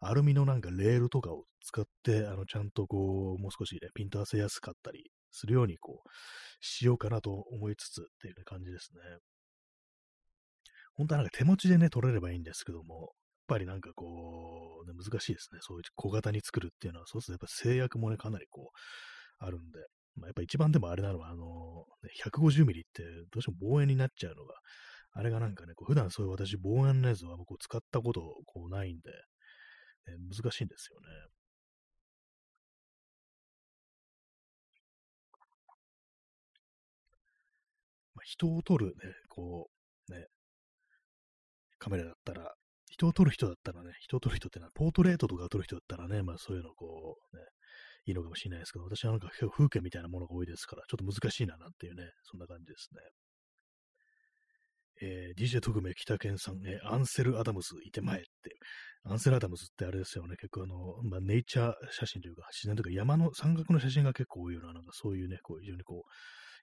[0.01, 6.09] アルミのなんかレールとかを使って、あの、ちゃんとこう、もう少しね、ピント合わせやすかったりするように、こう、
[6.61, 9.01] しようかなと思いつつっていう、感じですね。
[10.95, 13.13] 本当はなんか手持ちでね、取れればいいんですけども、
[13.51, 15.59] ぱりなんかこう、ね、難しいですね。
[15.63, 19.81] そういう小型に作るっていうのは、そうするとやっぱ制約もね、かなりこう、あるんで、
[20.17, 24.55] まあ、やっぱ一番でもあれなのは、あの、ね、150ミリってどうしても望遠になっちゃうのが、
[25.13, 31.07] あれがなんかね、こう普段そういう私、望遠レンズはこう使ったことこうないんで、ね、難しいんですよね。
[38.15, 38.93] まあ、人を撮るね、
[39.29, 39.69] こ
[40.09, 40.27] う、ね、
[41.79, 42.55] カメラだったら、
[43.01, 47.43] 人を撮る人だったらね、人を撮る人ってのは、ポートレートとか撮る人だったらね、まあそういうのこう、ね、
[48.05, 53.01] いいのかもしれないですけど、私はなんか風景みたいなものが多いですから、ちょっと難しいななんていうね、そんな感じですね。
[55.03, 58.29] えー、DJ 特命北健さん、えー、アンセル・アダムスいてまえって、
[59.05, 66.11] アンセル・アダムスってあれですよね、結構あの、まあ、ネイチャー写真というか、自然というか山の山岳の写真が結構多いような、なんかそういうね、こう非常にこう、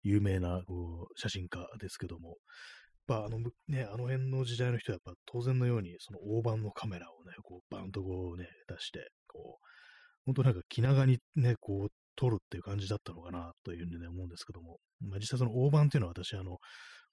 [0.03, 2.37] 有名なこう写真家ですけども、
[3.07, 9.65] ぱあのね、あの辺の時代の人はやっぱ当然のようにその大判のカメラをね、こうバンとこうね、出して、こう、
[10.25, 16.57] 本当なんか気長にね、こう撮るっていう感じだったのかなというふうにね、思うんですけども、まあ、実際その大判っていうのは私あの、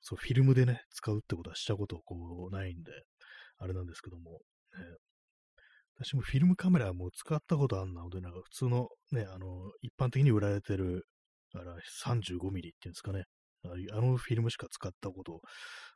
[0.00, 2.92] そう、フィルムでね、使うってことはしたことこうないんで、
[3.58, 4.38] あれなんですけども、ね、
[5.96, 11.06] 私もフィルムカメラも使ったことあんなので、なんか普通のね、あの、一般的に売られてる、
[11.54, 13.24] あら、35ミリっていうんですかね、
[13.92, 15.40] あのフィルムしか使ったこと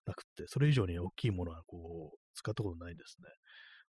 [0.06, 3.28] なくて、それ以上に大きいものはこう、使ったことないですね。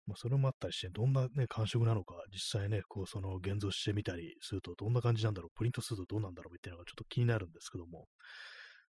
[0.07, 8.07] まあ、それもあったりして、どんなね、感触なのか、実際ね、こう、その現像してみたりすると、どんな感じなんだろう、プリントするとどうなんだろうみたいなのがちょっと気になるんですけども、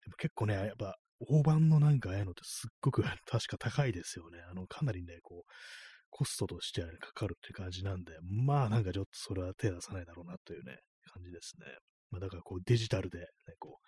[0.04, 4.40] でも結構ね、やっぱ大判のなんかああいうのってすっごく 確か高いですよね。
[4.42, 5.52] あの、かなりね、こう、
[6.10, 10.80] コストとしては、かかるって感じなんで、まあなんかちょっとそれは手出さないだろうなというね、
[11.14, 11.66] 感じですね。
[12.12, 13.26] まあだからこうデジタルで、ね、
[13.60, 13.88] こう、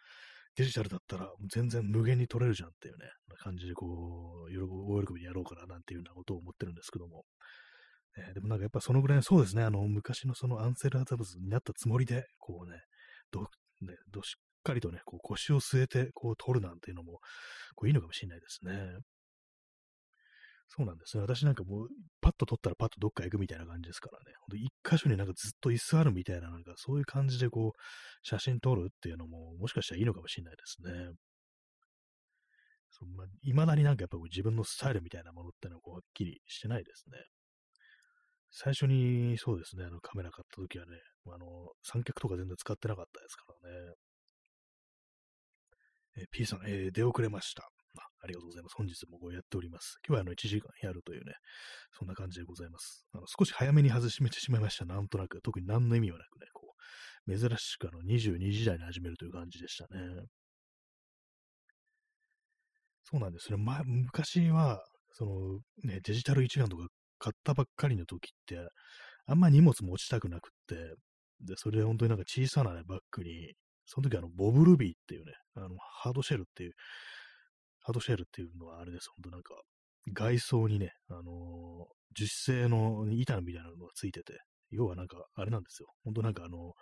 [0.55, 3.05] デジタルだったら全然無限に取れるじゃんっていうね、
[3.37, 7.23] 感じでこう、大喜びにやろうかななんていうようなことを思ってるんですけども。
[8.17, 12.77] えー、でもなんかやっぱそのぐらいそうですね、あの昔のそのアンセル・アザブスになったつもりで、こうね、
[13.31, 13.41] ど
[13.81, 17.19] ねどしかりとね、こう腰を据えてこう取るなんていうのも、
[17.75, 18.97] こういいのかもしれないですね。
[20.69, 21.21] そうなんですね。
[21.21, 21.87] 私なんかもう、
[22.21, 24.25] パッと取ったらパッとどっか行くみたいな感じですからね。
[24.39, 27.79] ほんと一箇所になんかずっと椅子あるみたいな、なんかそういう感じでこう、
[28.21, 31.11] 写真撮るっていうのも、もしかしたらいいのかもしれないですね。
[32.91, 37.17] そうまあ、未だになんかやっぱ自分のスタイルみたいなものってのはこうはっきりしてないですね。
[38.51, 43.93] 最初にそうですね、あのカメラ買った時はね、あの、三脚とか全然使ってなかったですからね。
[46.17, 47.69] え、P さん、えー、出遅れました。
[48.21, 48.75] ありがとうございます。
[48.75, 49.97] 本日もこうやっております。
[50.07, 51.33] 今日はあの1時間やるというね、
[51.97, 53.05] そんな感じでございます。
[53.13, 54.85] あの少し早めに外しめてしまいました。
[54.85, 56.73] なんとなく、特に何の意味はなくね、こ
[57.27, 60.25] う、珍しくあの22時台に始めるという感じでしたね。
[63.03, 63.57] そうなんですね。
[63.85, 66.85] 昔は、そのね、デジタル一眼とか
[67.17, 68.69] 買ったばっかりの時って、
[69.25, 70.75] あんま荷物持ちたくなくって、
[71.41, 73.53] で、それで本当になんか小さな、ね、バッグに、
[73.85, 75.69] その時あの、ボブルビーっていうね、あの、
[76.01, 76.73] ハードシェルっていう、
[77.89, 79.55] ハードシェルっていうのはあれです、本当なんか、
[80.13, 81.25] 外装にね、あのー、
[82.13, 84.33] 樹脂製の板みたいなのがついてて、
[84.69, 85.87] 要はなんか、あれなんですよ。
[86.03, 86.73] 本当なんかあの、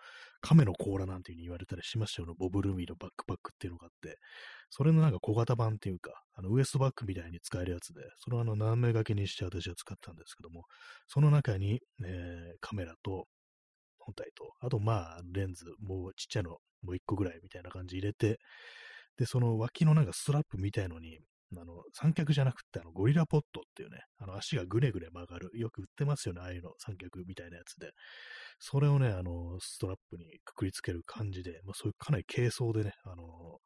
[0.41, 2.33] 亀の甲羅なんていう風に言われたりしましたよね。
[2.37, 4.17] ボブルーミーのバックパックっていうのがあって、
[4.69, 10.65] それのなんか小型版っていうか、あのウエストバッグみたいに使えるやつで、それをあの斜め掛けにして私は使ったんですけども、
[11.07, 13.27] その中に、えー、カメラと
[13.99, 18.39] 本体と、あとまあレンズ、もうちっちゃいのもう一個ぐらいみたいな感じ入れて、
[19.17, 21.19] で、その脇のなんかストラップみたいのに、
[21.55, 25.49] あの、三脚じゃなくて、あの、ゴリラポットっていうね、あの、足がぐねぐね曲がる。
[25.53, 27.91] よく売ってますよね、ああいうの、三脚みたいなやつで。
[28.59, 33.59] それをね、あの、ストラップにくくりつける感じで、まあ、そういうかなり軽装でね、あの、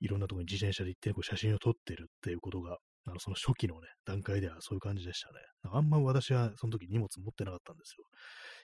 [0.00, 5.40] いろんなところに自転車で行って、こう写真を撮ってるっていうことが、あの、その初期のね、段階ではそういう感じでしたね。
[5.72, 8.04] あんま私はその時荷物持ってなかったんですよ。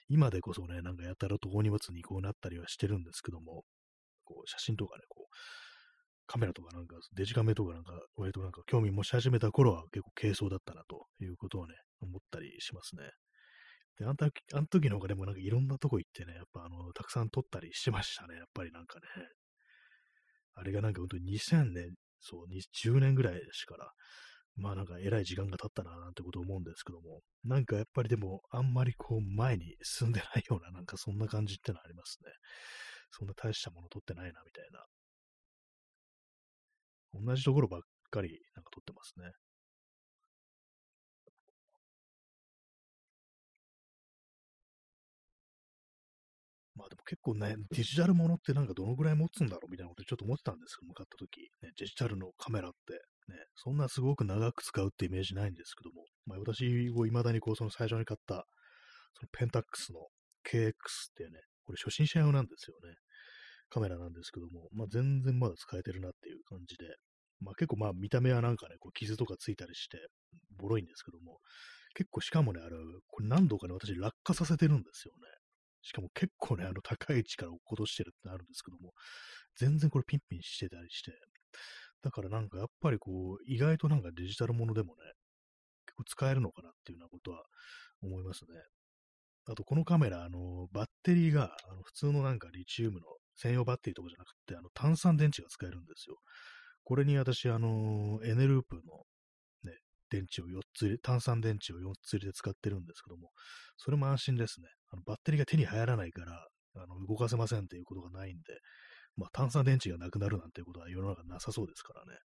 [0.07, 3.63] 今でこそね、なんかやたらと大荷物にこうなったりはしてるんですけども、
[4.23, 5.20] こう写真とかね、こう、
[6.31, 13.03] カメラとかなんか、デジカメとかなんか、割となんか興味持ち始めた頃は結構軽装だったなということをね、思ったりしますね。
[13.99, 19.05] で、あんた、あの時の方がでもなんかいろんなとこ行ってね、やっぱあの、たくさん撮ったりしてましたね、やっぱりなんかね。
[20.53, 23.91] あれがなんか本当に2000年、そう、10年ぐらいですから、
[24.55, 32.31] まあなんか偉い時間が経ったななんてこと思うんですけども、なんかやっぱりでもあんまりこう前に進んでないようななんかそんな感じってのはありますね。
[33.11, 34.85] そんな大したもの撮ってないなみたいな。
[37.13, 39.31] 同じところばっかりなんか撮ってますね。
[46.75, 52.93] まあでも結構ね、デジタルものってなんかどのぐらい持つんだろうみたいなことちょっと思ってたんですけども、買った時、ね、デジタルのカメラって、
[53.31, 58.45] ね、そんなすごく長く使うってイメージないんですけども、まあ私を未だにこう、その最初に買った、
[59.13, 59.99] そのペンタックスの
[60.43, 62.95] KX っていうね、これ初心者用なんですよね。
[63.71, 66.85] カメラなんですけども、まあ全然まだ使えてるなっていう感じで、
[67.39, 69.97] まあ結構まあ見た目はなんかね、こう傷とかついたりして、
[70.57, 71.39] ボロいんですけども、
[71.95, 72.75] 結構しかもね、あれ、
[73.07, 75.27] これ何度かね、私落下させてるんですよね。
[75.81, 78.93] しかも結構ね、あの高い位置から落っことしてるってあるんですけども、
[79.57, 81.11] 全然これピンピンしてたりして、
[82.03, 85.01] だからなんかやっぱりこう、意外となんかデジタルものでもね、
[85.85, 87.43] 結構使えるのかなっていうようなことは
[88.03, 88.59] 思いますね。
[89.47, 96.17] あとこのカメラ、あの、バッテリーが、あの普通のなんかリチウムの専用バッテリーとかじゃなくて、あの炭酸電池が使えるんですよ。
[96.83, 98.81] これに私、あの、エネループの
[99.63, 99.77] ね
[100.09, 103.31] 電池を4つ入れ、炭酸電池を4つ入れて使ってるんですけども、
[103.77, 104.67] それも安心ですね。
[104.91, 108.59] あのバッテリーが手に入らないから、あの動かせませんっていうことがないんで、
[109.17, 112.17] まあ、炭酸電池がなくなるなんていうことは世の中なさそうですからね。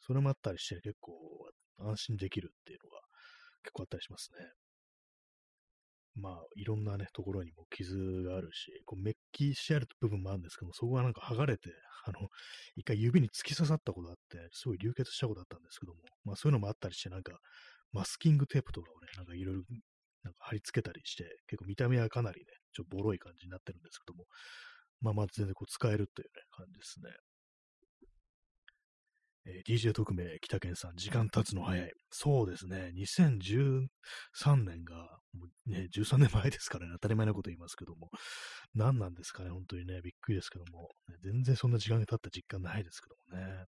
[0.00, 1.12] それもあったりして結構
[1.78, 3.00] 安心できるっていうのが
[3.62, 4.38] 結構あったりしますね。
[6.14, 11.70] まあ、いろんなね、ところにも傷があるし、こうメッキしてある部分もあるんですけども、そこがなんか剥がれて、
[12.04, 12.28] あの、
[12.76, 17.38] 一回指に突き刺さったことあって、すごい流血したことあったんですけども、まあそういうのもあったりして、なんか、
[17.92, 19.62] マスキングテープとかをね、なんかいろいろ、
[20.22, 24.26] なんか貼り付けたりして、結構見た目はかなりね、ちょっとボロい感じになってるんですけども、
[25.00, 27.10] まあまあ全然こう使えるっていうね、感じですね。
[29.44, 31.90] えー、DJ 特命北健さん、時間経つの早い。
[32.10, 33.86] そうですね、2013
[34.64, 38.10] 年が、もうね、13年前ですからね、当たり前のこと言いますけども、
[38.74, 43.64] 何なんですかね、本当にね、びっくりですけども、ね、全然そんな時間が経った実感ないですけどもね。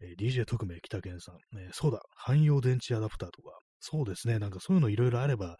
[0.00, 5.56] えー、DJ 特命北健さん、ね、そうだ、汎用電池アダプターとか、そうですね、なんかそういうのいろいろあれば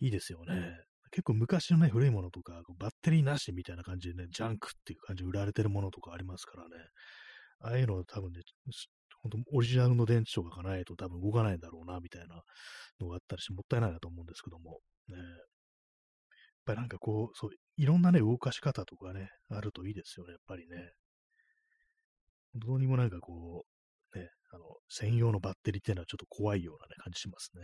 [0.00, 0.76] いいですよね。
[1.10, 6.70] 結構昔のね、古いものとか、バッテリーなしみたいな感じでね、ジャンクっていう感じで売られてるものとかありますからね。
[7.62, 8.40] ああいうの多分ね、
[9.22, 12.42] 本当オリジナルの電池とかがないと多分動かないんだろうな、みたいな
[13.00, 15.16] のがあったりして、もったいないなと思うんですけども、ね。
[15.16, 15.24] やっ
[16.66, 20.92] ぱりなんかこう、そう、いろんなね、動かし方とかね、あるといいですよね、やっぱりね。
[22.54, 23.64] どうにもなんかこ
[24.14, 27.62] う、ね、あの、専用のバッテリーっていうのはちょっと怖いようなね、感じしますね。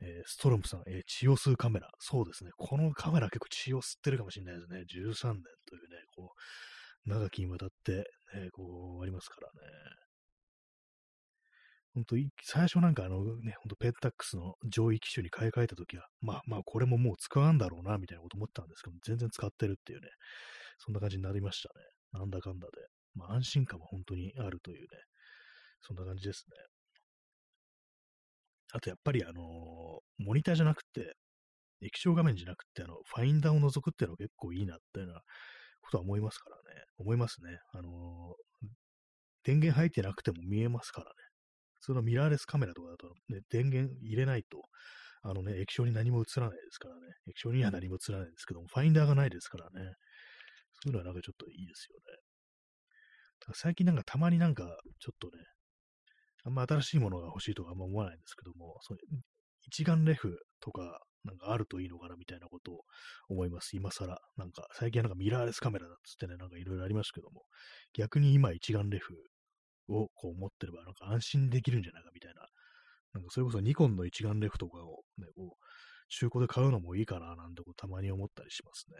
[0.00, 1.88] えー、ストロムさん、えー、血を吸うカメラ。
[1.98, 2.50] そうですね。
[2.56, 4.78] このカメラ結構血を吸ってるかもしれないですね。
[4.80, 6.40] 13年というね、こう、
[7.06, 9.68] 長きにわたって、ね、こう、ありますからね。
[11.94, 20.08] 本当最初なんかあのね、ほんとペンタックスの上位機種に買い替えたときは、まあまあこれももう使わんだろうな、みたいなこと思ったんですけど、全然使ってるっていうね、
[20.78, 22.20] そんな感じになりましたね。
[22.20, 22.72] なんだかんだで。
[23.14, 24.86] まあ安心感は本当にあるというね、
[25.82, 26.56] そんな感じですね。
[28.72, 29.44] あとやっぱりあのー、
[30.18, 31.14] モニターじゃなくて、
[31.80, 35.22] 液晶画面じゃなくて、あの、ファインダーを覗くっていうのは結構いいなっていうのは
[35.84, 36.82] ことは思いますからね。
[36.98, 37.58] 思いますね。
[37.72, 38.68] あのー、
[39.44, 41.12] 電源入ってなくても見えますからね。
[41.74, 44.62] 普通のミラーレスカメラとかだと、ね、電源入れないと、
[45.22, 47.00] あのね、液晶に何も映らないですからね。
[47.28, 49.92] 液晶には何も映らないですけども、ファインダーがないですからね。
[50.82, 52.18] そういうのはなんかちょっといいですよね。
[53.54, 54.64] 最近なんかたまになんか、
[55.00, 55.44] ちょっとね、
[56.44, 58.98] あんま新しいものが欲しいとかあんま思わないんですけども、そう
[59.66, 62.80] 一眼レフとか、なんかあるといいのかなみたいなことを
[63.28, 63.76] 思います。
[63.76, 64.18] 今更。
[64.36, 67.44] なんか、最近はなんかミラーレスカメラだっつってね、なんかいろいろありますけども、
[67.94, 69.14] 逆に今一眼レフ
[69.88, 72.46] をこう持ってれば、なんか安心できるんじゃないかみたいな。
[73.14, 75.64] なんかそれこそニコンの一眼レフとかをね、こう、
[76.08, 78.96] 中古で買うのもいいかななんてこうたまに思ったりしますね。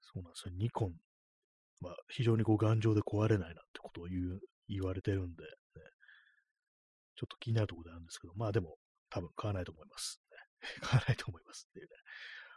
[0.00, 0.54] そうなんですよ。
[0.56, 0.94] ニコン
[1.80, 5.48] は非常にこう頑丈で壊れないなってことを言う、言われてるんで、ね、
[7.16, 8.76] ちょっと気になるところであるんですけど、まあでも、
[9.14, 10.20] 多分買わないと思います、
[10.82, 11.92] 買わないと思いますっていうね。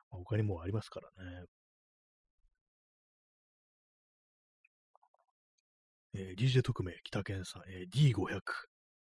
[0.10, 1.46] まあ、他にもありますからね。
[6.16, 8.42] えー、DJ 特命、北健さん、えー、D500。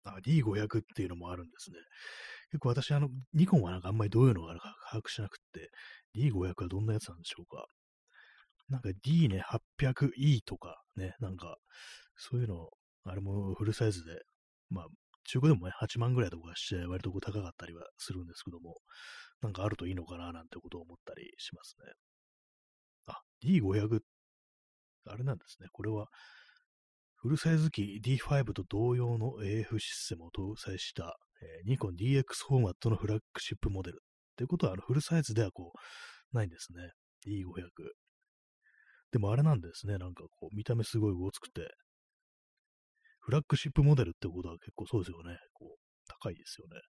[0.05, 1.79] あ、D500 っていうのもあるんですね。
[2.51, 5.71] 結構私、あの、ニコンはなんかあんまりどういうのがあるか把握しなくって、
[6.15, 7.67] D500 はどんなやつなんでしょうか。
[8.69, 9.43] なんか D ね、
[9.81, 11.57] 800E とかね、なんか、
[12.17, 12.69] そういうの、
[13.05, 14.21] あれもフルサイズで、
[14.69, 14.87] まあ、
[15.27, 18.77] 中古でもね、8万ぐらいとかして、割とこう高かったりはするんですけども、
[19.43, 21.93] なんかあるといいのかななんてことを思ったりしますね。
[23.07, 24.01] あ、D500、
[25.09, 25.69] あれなんですね。
[25.73, 26.09] これは、
[27.17, 34.03] フルサイズ機 D5 と同様の AF システムを搭載した、えー、ニコン DX フォーマットのフラッグシップモデル。
[34.37, 36.91] ということは、あの、フルサイズではこう、ないんですね。
[37.27, 37.71] D500。
[39.13, 39.99] でもあれなんですね。
[39.99, 41.69] なんかこう、見た目すごいごつくて、
[43.27, 45.37] フラッグシップモデルってことは結構そうですよね。
[45.53, 46.81] こう、高いですよね。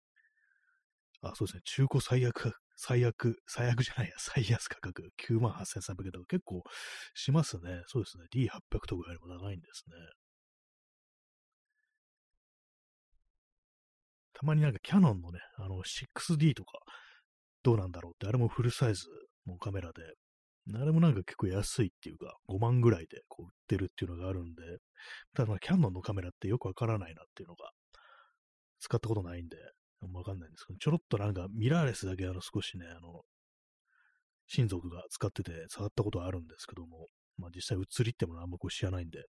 [1.23, 1.61] あ、そうですね。
[1.65, 6.61] 中古最悪、最悪、最悪じゃないや、最安価格、98,300円とか結構
[7.15, 7.81] しますね。
[7.87, 8.25] そうですね。
[8.31, 9.95] D800 とかよりも長いんですね。
[14.35, 16.77] たまになんかキャノンのね、あの 6D とか、
[17.63, 19.07] どうなんだろうって、あれもフルサイズ
[19.47, 20.03] のカメラで、
[20.75, 24.63] あれもなんか結構安いっていうか、5万ぐらいでこう売ってるっていうのがあるんで、
[25.33, 27.71] ただまあキャノンのカメラってよくわからないなっていうのが、
[28.79, 29.57] 使ったことないんで、
[30.13, 33.23] わかんないんですけど、ちょろっとなんかミラーレスだけあの少しね、あの、
[34.47, 37.07] 親族が使ってて触ったことはあるんですけども、
[37.37, 39.25] まあ実際映りってものはあんまこう知らないんで、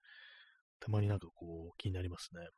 [0.80, 2.49] たまになんかこう気になりますね。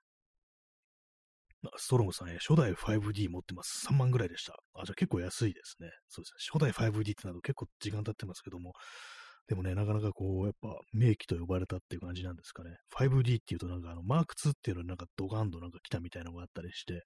[1.77, 3.87] ストロムさん、初代 5D 持ってます。
[3.89, 4.55] 3万ぐらいでした。
[4.75, 5.91] あ、じゃあ結構安いですね。
[6.09, 6.61] そうですね。
[6.61, 8.73] 初代 5D ってなると結構時間経ってますけども、
[9.49, 12.77] でもね、なかなかこう、やっぱ名機と呼ばれたっていう感じなんですかね。
[12.99, 17.03] 5D っていうとなんかあの、マーク2っていうのになんかドカンとなんか来たみたいなのがあったりして、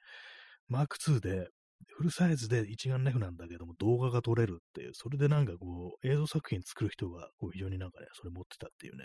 [0.69, 1.49] マーク2で
[1.89, 9.05] フルサイズで一眼レフなんだけども動画が撮れるっていう、それでなんかこう、映像作品作る人がこう非常になんかね、それ持ってたっていうね、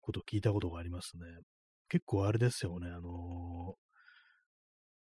[0.00, 1.22] ことを聞いたことがありますね。
[1.88, 3.74] 結構あれですよね、あの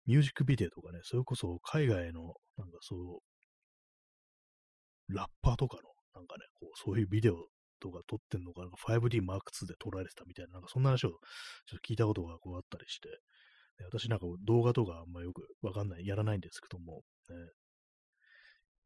[0.06, 3.22] ミュージックビデオとかね、それこそ海外の、なんかそ
[5.10, 5.84] う、ラッパーとかの、
[6.16, 7.48] なんかね、こう、そういうビデオ
[7.80, 11.20] とか撮ってんのか、な 5D Mark II で撮られてたみたいな、なんかそんな話をちょっ
[11.82, 13.10] と聞いたことがこうあったりして、
[13.78, 17.36] で私なんか動画とかあんまよくわかんない、やらないんですけども、ね、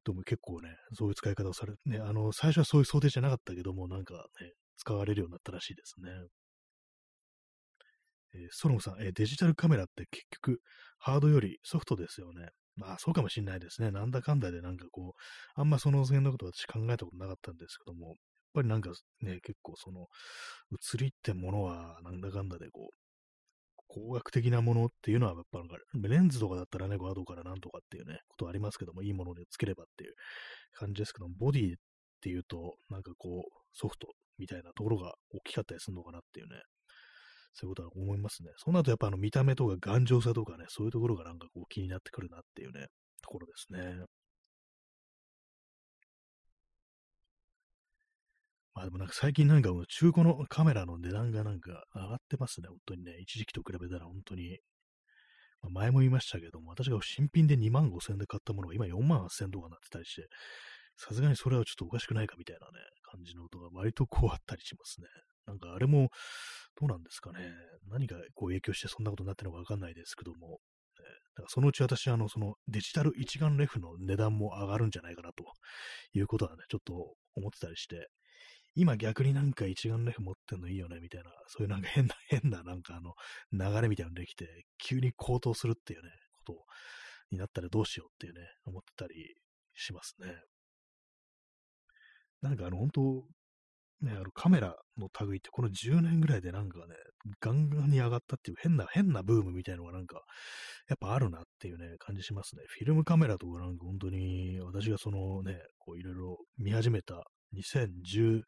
[0.05, 6.11] でも結構ね、そういう使い方をされて、ね、あの、最初はそういう想定じゃなかったけども、なんかね、使われるようになったらしいですね。
[8.38, 10.61] え、ソロムさん、え、デジタルカメラって結局、
[10.99, 12.49] ハードよりソフトですよね。
[12.75, 13.91] まあ、そうかもしんないですね。
[13.91, 18.15] なんだかんだでなんかこう、あんまその辺のこと私考えたことなかったんですけども、やっ
[18.53, 20.07] ぱりなんかね、結構その、
[20.93, 23.07] 映りってものは、なんだかんだでこう、
[23.88, 25.63] 工学的なものっていうのは、やっぱ
[26.07, 30.13] レンズとかだったらね、後からなんとかっていうね、ことありますけども、いいものでつければっていう
[30.73, 31.77] 感じですけども、ボディっ
[32.21, 34.07] ていうと、なんかこう、ソフト
[34.38, 36.61] みたいなところが大きかったりするのかなっていうね、
[37.53, 38.51] そういうことは思いますね。
[38.57, 42.87] そうなるとやっぱあの見た目とか頑丈さとかね、そういうところがなんかこう気になってくるなっていうね、
[43.21, 44.05] ところですね。
[48.73, 53.17] まあでもなんか最近なんか中古のカメラの値段がなんか上がってますね、本当にね。
[53.21, 54.59] 一時期と比べたら本当に。
[55.63, 60.27] ま、前も言いましたけども、私が新品で2万5千円で買ったものが今4万8千円とかになってたりして、
[60.97, 62.73] さすがにそれはちょっとおかしくないかみたいなね、
[63.11, 65.07] 感じの音が割とこうあったりしますね。
[65.47, 66.09] なんかあれも、
[66.79, 67.39] どうなんですかね。
[67.89, 70.59] 何がこう影響してそんなことになってるのかわかんないですけども、
[70.99, 71.03] え
[71.35, 75.43] だからそのうち私、あの、そのデジタル一眼レフの値段も上がるんじゃないかなと
[76.13, 78.09] いうことはね、ちょっと思ってたりして、
[78.75, 83.15] 今逆になんか一眼レフ持ってんのいいよね、みたいな、そういうなんか変な、 変ななんかあの、
[83.51, 86.65] 流れみたいなのできて、急に高騰するっていうね、こと
[87.31, 89.35] になったらどうしようっていうね、思ってたり
[89.73, 90.43] しますね。
[92.41, 93.27] なんかあの、本当
[94.01, 96.95] ね、あのカメラの類ってこの10年ぐらいでなんかね、
[97.41, 100.21] ガンガンに上がったっていう変な、変なブームみたいのがなんか、
[100.87, 102.63] やっぱあるなっていうね、感じしますね。
[102.67, 107.23] フィルムカメラとかなんか本当に、私がそのね、こういろいろ見始めた
[107.55, 108.43] 2010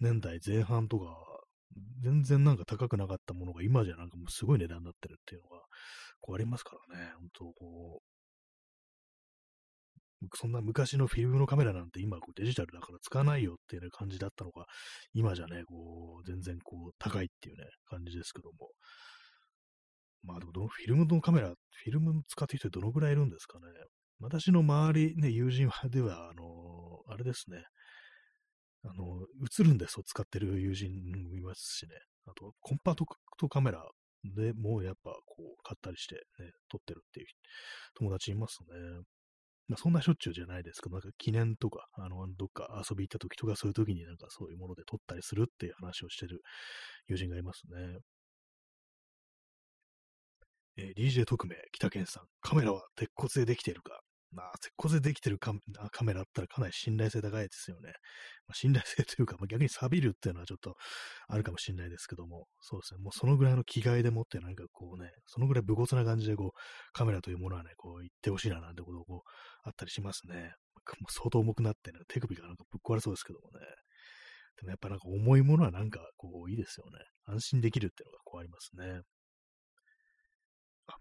[0.00, 1.06] 年代前半とか、
[2.02, 5.58] 全然なんか高くなかったものが今じゃなんかもうすごい値段になってるっていうのが、
[6.20, 8.15] こうありますからね、本当こう、
[10.34, 14.66] そんな昔のフィルムのカメラなんて今こうデジタルだから使わないよっていう、ね、感じだったのが、
[15.12, 18.70] 今じゃね、こう、全然こう、高いっていうね、感じですけども。
[20.22, 23.66] まあでも、どのフィルムのカメラ、フィルム使ってる人どのぐらいいるんですかね。
[24.18, 26.44] 私の周り、ね、友人では、あの
[27.08, 27.62] あれですね、
[28.84, 29.26] あの、
[29.60, 30.90] 映るんですを使ってる友人
[31.24, 31.90] もいますしね、
[32.26, 33.04] あと、コンパク
[33.38, 33.84] トカメラ
[34.24, 37.26] でもうやっぱこう、買ったりしてね、撮ってるっていう
[37.94, 39.02] 友達いますね。
[39.68, 46.42] ま、そんなしょっちゅうじゃないですけど、なんか記念とか、あの、どっか遊び行った時とか、そういう時になんかそういうもので撮ったりするっていう話をしてる
[47.08, 47.98] 友人がいますね。
[50.76, 54.00] えー、DJ 特命、北健さん、カメラは鉄骨でできているか？
[54.36, 55.54] まあ、石膏でできてるカ
[55.90, 57.88] カメラだったらかなり信頼性高いですよね。
[58.46, 60.76] まあ、信頼性というか、まあ、逆に錆びるっていうのはちょっと
[61.26, 66.58] あるかもしれないですけども、そうですね、もうそのぐらいの気概でもってなんかこうね、そのぐらい武骨な感じでこう、
[66.92, 69.30] カメラというものはね、こう言ってほしいななんてことをこう、
[69.64, 70.52] あったりしますね。
[71.00, 73.64] もう相当重くなってね、手首がなんかぶっ壊れそうですけどもね。
[74.56, 76.98] でもやっぱなんか重いものはなんかこういいですよね。
[77.26, 79.00] 安心できるっていうのがこうありますね。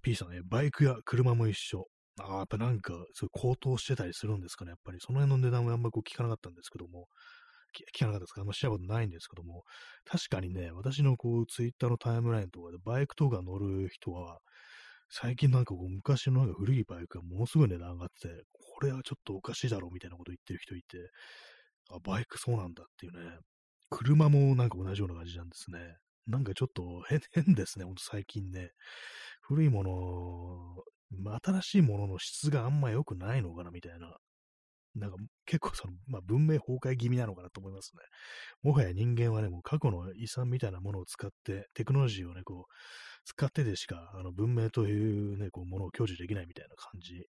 [0.02, 1.88] P さんね、バイクや車も一緒。
[2.22, 4.70] ああ、やっぱなんか、そうい高騰してたりするんですかね。
[4.72, 7.08] やっぱりその辺の値段はあんまりこう聞かなかったんですけども、
[7.96, 8.42] 聞かなかったですか？
[8.42, 9.64] あんましたことないんですけども、
[10.06, 14.40] 確かにね、私のこう、ツイッターのタイムラインとかでバイクとか乗る人は、
[15.10, 21.10] 最近なんかこう、昔のなんか古いバイクがものすごい値段上がってて、これはちょっとおかしいだろうみたいなこと言ってる人いて、
[21.92, 23.38] あ、バイクそうなんだっていうね。
[23.90, 25.98] 車もなんか同じような感じなんですね。
[26.28, 27.04] なんかちょっと
[27.34, 28.72] 変ですね、ほんと最近ね。
[29.42, 34.18] 古いもの、新しいものの質があんま良くないのかなみたいな。
[34.96, 38.02] なんか結構その、まあ、文明崩壊気味なのかなと思いますね。
[38.64, 42.74] もはや人間はね、もう過去の遺産みたいなものを使って、テクノロジーをね、こう、
[43.26, 47.26] 使ってでしか、あの文明というね、こう、ものを享受できないみたいな感じ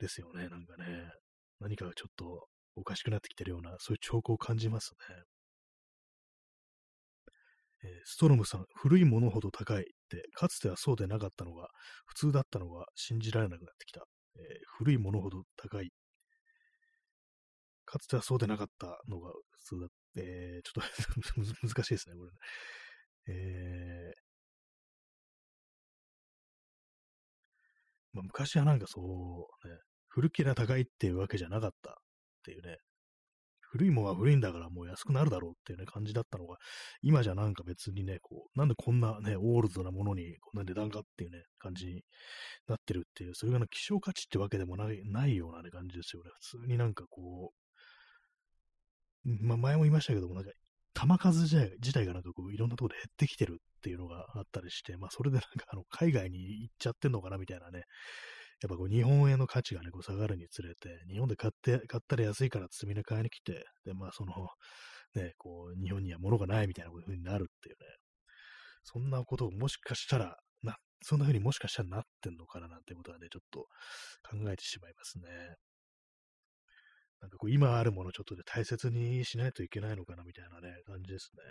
[0.00, 1.12] ですよね、なんかね。
[1.60, 5.22] 何かがちょっとおかしくなってきてるような、そういう兆候を感じますね。
[7.84, 11.68] えー、ストロムさん、古いものほど高いって、かつてはそうでなかったのが、
[12.06, 14.04] 普通だったのが信じられなくなってきた。
[14.36, 14.42] えー、
[14.78, 15.90] 古いものほど高い。
[17.84, 22.38] かつてはそうでなかったのが普通だって、えー、ちょっと 難しいですね、これね。
[23.30, 24.28] えー、
[28.12, 31.94] まあ、昔はなんかそうね、古けりゃ高いっていうわけじゃなかったっ
[32.42, 32.78] ていうね、
[33.70, 36.56] 古いものは古いんだからもう安くなるだろうっていうね感じだったのが、
[37.02, 42.02] 今じゃなんか別にね、こう、なんでこんなね、オールドなものにこんな値段かっていうね、感じに
[42.66, 46.30] なってるっていう、それがね希少価値ってわけでもないないようなね、感じですよね。
[46.40, 47.52] 普通になんかこ
[49.24, 50.50] う、まあ前も言いましたけども、なんか、
[50.94, 57.84] 弾数自体自体がなんかこう、いろんなところで減ってきてるっていうのがあったりして、まあそれでなんかあの、海外に行っちゃってんのかなみたいなね、
[58.60, 64.32] やっぱこう日本円の価値がね、こう下がるにつれて、日本で買って、買ったら安いからってみんな買いに来て、で、まあその、
[65.14, 67.86] ね、こう、日本には物がないみたいな風になるっていうね、
[68.82, 73.68] そんなことをもしかしたら、な、そんな風にもしかしたらなってんのかななんてことはね、ちょっと
[74.28, 75.56] 考えてしまいますね。
[77.20, 81.42] なんかこう、今あるものちょっとで大切にしないといけないのかなみたいなね、感じですね。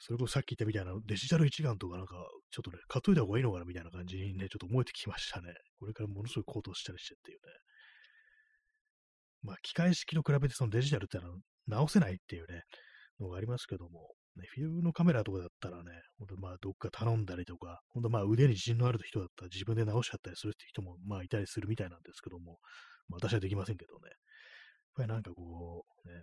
[0.00, 2.16] それこそさっき言ったみたいなデジタル一眼とかなんか、
[2.50, 5.52] ちょっとね、買っといた方がいいのかなみたいな感じにね、ちょっと思えてきましたね。
[5.78, 7.42] これからものすごい高騰したりしてっていうね。
[9.42, 11.36] まあ、機械式と比べてそのデジタルってのは
[11.66, 12.62] 直せないっていうね、
[13.20, 22.58] のがありますけども、ね、フィルムのカメラとかだったらね、ほんとまあ、どっか頼んだりとか、ほんとまあ、腕に自信のある人だったら自分で直しちゃったりするって人もまあ、いたりするみたいなんですけども、
[23.08, 24.08] まあ、私はできませんけどね。
[24.08, 24.16] やっ
[24.96, 26.22] ぱりなんかこう、ね、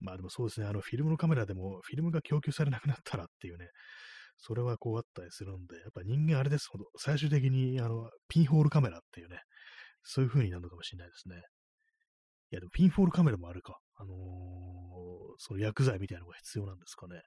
[0.00, 3.68] まあでもそうですね、あのフィルムのカメラでもフィルムが供給されなくなったらっていうね、
[4.36, 9.40] それはこうあったりするんで、やっぱ人間あれですほど、最終的にあのピンホールカメラっていうね、
[10.04, 11.42] そういう風になるのかもしれないですね。
[12.50, 13.78] いやでもピンホールカメラもあるか。
[13.96, 14.14] あのー、
[15.38, 17.20] その薬剤みたいなのが必要なんですかね。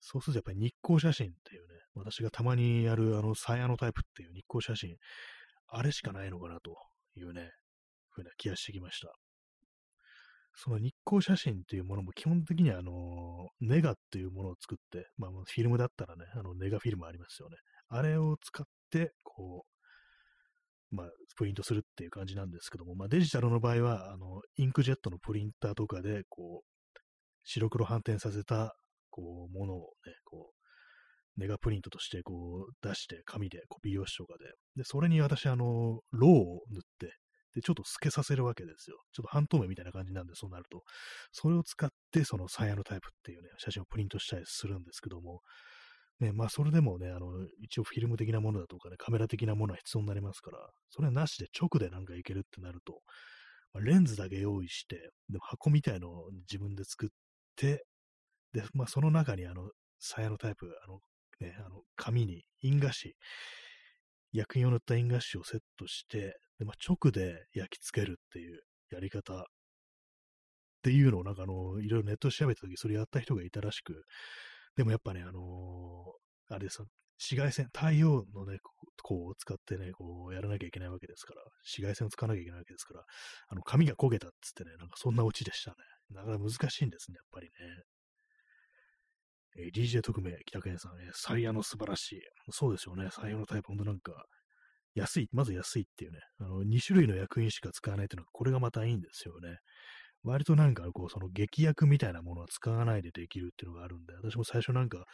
[0.00, 4.96] そうするとやっぱり日光写真っていうね、私がたまにやるあのサイヤのタイプっていう日光写真、
[5.68, 6.76] あれしかないのかなと
[7.16, 7.50] いうね、
[8.08, 9.12] ふうな気がしてきました。
[10.54, 17.56] その日光写真っていうものも基本的には、あの、ネガっていうものを作って、まあ、フィルムだったらね、あの、ネガフィルムありますよね。
[17.88, 19.64] あれを使って、こ
[20.92, 26.98] う、まあ、プリントするっていう感じなんですけども、まあ、デジタルの場合は、あの、インクジェットのプリンターとかで、こう、
[27.44, 28.74] 白黒反転させた、
[29.10, 34.44] こう、ものをね、こう、ネガプリントとしてこう出して、紙でコピー用紙とかで。
[34.76, 37.16] で、それに私、あの、ローを塗って、
[37.54, 38.96] で、ちょっと透けさせるわけですよ。
[39.12, 40.82] ちょっと半透明みたいな感じなんで、そうなると。
[41.32, 45.40] それを使って、そのサイヤのタイプっていうね、写真をプリントしたりするんですけども、
[46.20, 47.32] ね、まあそれでもね、あの、
[47.62, 50.58] 一応フィルム的なものだとかね、カメラ的なものは必要になりますから、
[50.90, 53.00] それなしで直でなんかいけるってなると、
[53.72, 54.96] まあ、レンズだけ用意して、
[55.28, 57.08] でも箱みたいのを自分で作っ
[57.56, 57.84] て、
[58.52, 61.00] で、まあその中にあの、サイヤのタイプ、あの、
[61.40, 63.14] ね、あの、紙に印画紙、
[64.32, 68.60] 薬品を塗った印画紙をセットして、で、まあ、直で焼き付けるっていう
[68.92, 69.44] やり方っ
[70.82, 74.04] ていうのをなんかあの、いろいろネットで調べたとき、それやった人がいたらしく、
[74.76, 76.82] でもやっぱね、あのー、あれです
[77.18, 78.58] 紫外線、太陽のね、
[79.02, 83.04] こう使ってね、こうやらなきゃいけないわけですから、紫外線を使わなきゃいけないわけですから、
[83.48, 85.76] あの、髪が焦げたっつってね、なんかそんなオチでしたね。
[86.10, 87.52] なかなか難しいんですね、やっぱりね。
[89.58, 92.20] え、DJ 特命、北健さん、えー、サイヤの素晴らしい。
[92.50, 94.24] そうですよね、サイヤのタイプ、ほんとなんか、
[94.94, 99.58] 安い、まず安いっていうね、あの、2種類の薬品しか使わないっていうのが、これがまたいいんですよね。
[100.22, 105.04] 割となんか、こう、その劇薬みたいなものは使わないでできるっていうのがあるんで、私も最初なんか、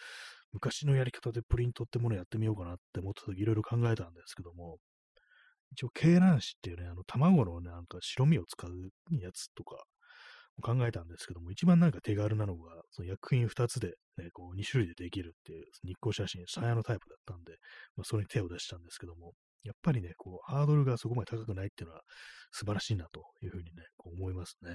[0.52, 4.78] 昔のやり方でプリントってものをやってみようかなって思った時いろいろ考えたんですけども、
[5.72, 8.72] 一応、鶏卵子っていうね、あの、卵のね、なんか白身を使う
[9.20, 9.84] やつとか、
[10.62, 17.56] 考えたんですけども、一番なんか手軽なのが、その薬品2つで、ね、こう2種類でできるっていう日光写真、サヤのタイプだったんで、
[17.96, 19.34] まあ、それに手を出したんですけども、
[19.66, 22.02] やっぱりね、こう、ハードルがそこまで高くないっていうのは
[22.52, 24.70] 素晴らしいなというふうにね、こう思いますね。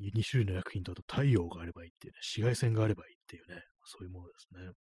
[0.00, 4.72] 2種類の薬品とあと太陽があればいいっていうね、紫外線があればいいっていうね、そういうものですね。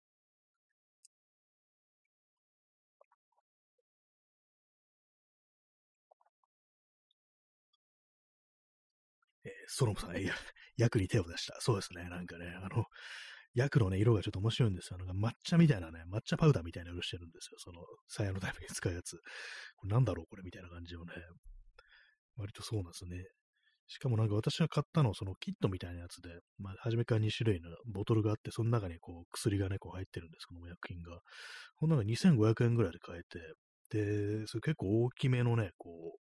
[9.46, 10.34] えー、ストロムさん、いや、
[10.78, 11.58] 薬に手を出した。
[11.62, 12.10] そうですね。
[12.10, 12.86] なんかね、あの、
[13.58, 14.98] 薬のね、色がちょっと面白いんですよ。
[14.98, 17.58] なんか抹茶みたいなね、抹茶パウダーみたいな色してるんですよ。
[17.58, 19.18] その、サヤのタイプに使うやつ。
[19.78, 21.14] これなんだろうこれみたいな感じをね。
[22.38, 23.26] 割とそうなんですね。
[23.88, 26.30] しかもなんか私が買ったのは、そのキットみたいなやつで、
[26.60, 31.20] まあ、初めから2種類のボトルがあって、その中にこう、薬がね、こう入ってるんですけども、薬品が。
[31.78, 33.40] この中2500円ぐらいで買えて、
[33.90, 36.27] で、それ結構大きめのね、こう、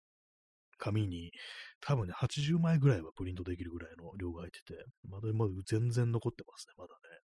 [0.81, 1.31] 紙に、
[1.79, 7.19] 多分ね、80枚ぐらいはプリントできるぐらいの量が入ってて、まだ、まだ全然残ってますね、まだね。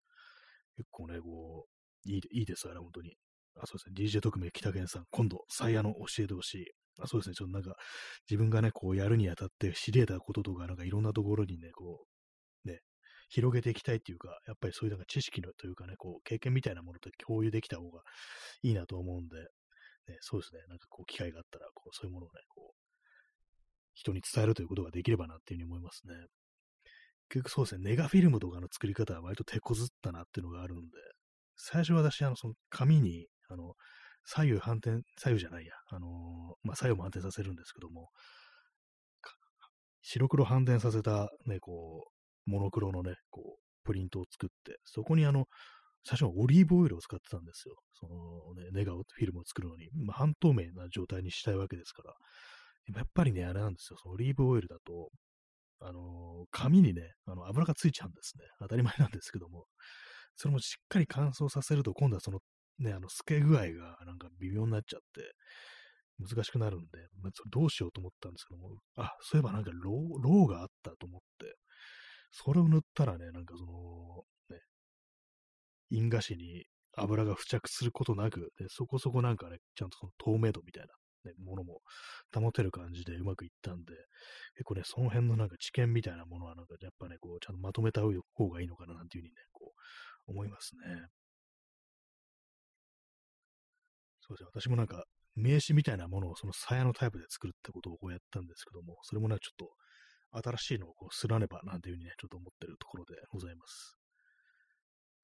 [0.78, 1.68] 結構ね、こ
[2.06, 3.16] う、いいいいです、あれ、本当に。
[3.56, 6.66] あ、そうですね、DJ 特命北源さん、今度、サイヤの教えてほしい。
[7.02, 7.76] あそうですね、ちょっとなんか、
[8.30, 12.06] 自分がね、こうやるにあたって知り得たこととか、なんかいろんなところにね、こ
[12.66, 12.80] う、ね、
[13.30, 18.02] 広げていきたいっていうか、やっぱりそういうなんか知識のというかね、こう、経験みたいなものと共有できた方が
[18.64, 19.38] いいなと思うんで、
[20.08, 22.75] ね、そうですね、なんかこう、機会があったら、こう、そういうものをね、こう、
[23.96, 26.14] 人に伝えるということができればなっていうふうに思いますね。
[27.30, 30.84] 結局そうですね、ネガフィルムとかの作り方は割と手こずったなっていうのがあるんで、
[31.56, 33.74] 最初私、あの、その紙に、あの、
[34.26, 36.08] 左右反転、左右じゃないや、あの、
[36.64, 38.10] まあ、左右も反転させるんですけども、
[40.02, 42.06] 白黒反転させた、ね、こ
[42.48, 45.46] う、モノクロのね、こう、プリントを作って、そこにあの、
[46.04, 47.76] 最初はオリーブオイルを使ってたんですよ。
[47.94, 52.14] そのね、ネガフィルムを作るのに、まあ、半透明な状態にしたいわけですから。
[52.94, 53.98] やっぱりね、あれなんですよ。
[54.02, 55.10] そのオリーブオイルだと、
[55.80, 58.46] あのー、紙にね、あの油がついちゃうんですね。
[58.60, 59.66] 当たり前なんですけども。
[60.38, 62.40] それもしっかり乾燥させると、今度はその
[62.80, 65.34] ね、あの、透け具合がなんか微妙になっちゃって、
[66.20, 66.88] 難しくなるんで、
[67.22, 71.56] まあ、それどうしようと思ったんですけども、あ、そういえばなんかロー、ローがあったと思って、
[72.32, 74.62] それを塗ったらね、なんかその、ね、
[75.90, 76.66] 印画紙に
[76.98, 80.90] 油が付着することなく、でそこそこなんかね、ちゃんとその透明度みたいな
[81.26, 81.82] ね、ものも
[82.34, 83.94] 保てる感じでうまくいったんで、
[84.56, 89.74] 結構ね、その辺のなんか知見みたいなものはなんかやっぱね、こう、ちゃんとまとめた方がいいのかななんていうふうにね、こ
[90.28, 91.08] う、思いますね。
[94.22, 95.06] そうですね、私もなんか、
[95.36, 99.68] 名刺みたいなものをその鞘のタイプで作るってことをこうやったんですけども、それもね、ちょっ
[100.32, 103.98] と新しいのをこうすらねばなんていうふうにね、ちょっと思ってるところでございます。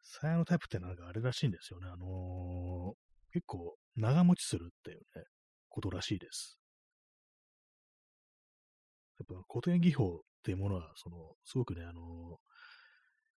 [0.04, 1.88] 鞘のタイプってなんかあれらしいんですよね。
[1.88, 5.24] あのー、結構長持ちするっていうね、
[5.72, 6.60] ことらしいです。
[9.20, 12.38] やっぱ古典技法っていうものは、その、すごくね、あの、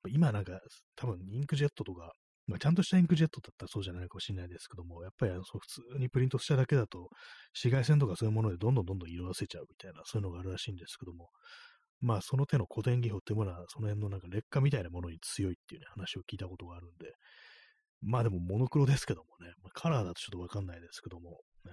[0.09, 0.61] 今なんか、
[0.97, 2.12] 多分インクジェットとか、
[2.47, 7.09] まあ、ちゃんとしたインクジェットだったらそうじゃないかもしれないですけども、やっぱりあのそ普通にプリントしただけだと、
[7.55, 11.30] 紫外線とかそういうものでどんどんどんどん色あせちゃうみたいな、そういうのがあるらしいんですけども、
[12.01, 17.12] まあその手の古典技法っていうものは、その辺のなんか劣化みたいなものに強いっていうね、話を聞いたことがあるんで、
[18.03, 21.70] まあでもモノクロですけどもね、まあ、カラーだとちょっとわかんないですけども、え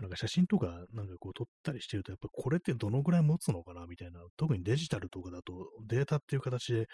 [0.00, 5.54] なんか写真とかなんかこう撮ったりしてると、やっぱこれってどのぐらい持つのかなみたいな、特にデジタルとかだと
[5.86, 6.86] データっていう形で、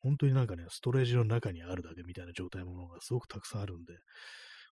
[0.00, 3.94] 本当になんかね、ストレージの中にあるだけみたいな状態ものがすごくたくさんあるんで、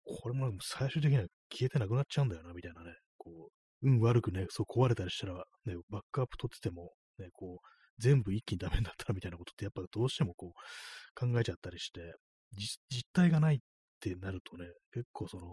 [0.05, 3.49] これも最終的には消えてなくなっちゃうんだよな、みたいなね、こ
[3.83, 7.67] う、運悪くね、そう壊れたりしたら、ね、バックアップ取ってても、ね、こう、
[7.99, 12.15] 全部一気にダメになったらみたいなことってやっぱどうしてもこう考えちゃったりして、
[12.57, 12.79] 実
[13.13, 13.59] 体がないっ
[13.99, 15.45] てなるとね、結構その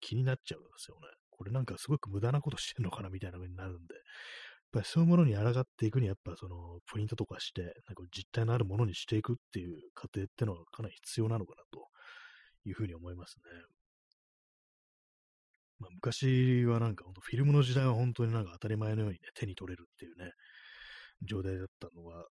[0.00, 1.08] 気になっちゃうんですよね。
[1.38, 4.02] これなんかすごく無駄なことしてんのかなみたいな風になるんで、やっ
[4.72, 11.86] ぱりそういうものに抗っていくには、やっぱそのプリントとかして、なんか実体のあるものにしていくっていう過程ってのはかなり必要なのかなと
[12.66, 13.42] いうふうに思いますね。
[15.78, 20.32] まあ、昔はなんか本当フィルムの時代は本当になんか当たり前のようにね、手に取れるっていうね、
[21.22, 22.26] 状態だったのは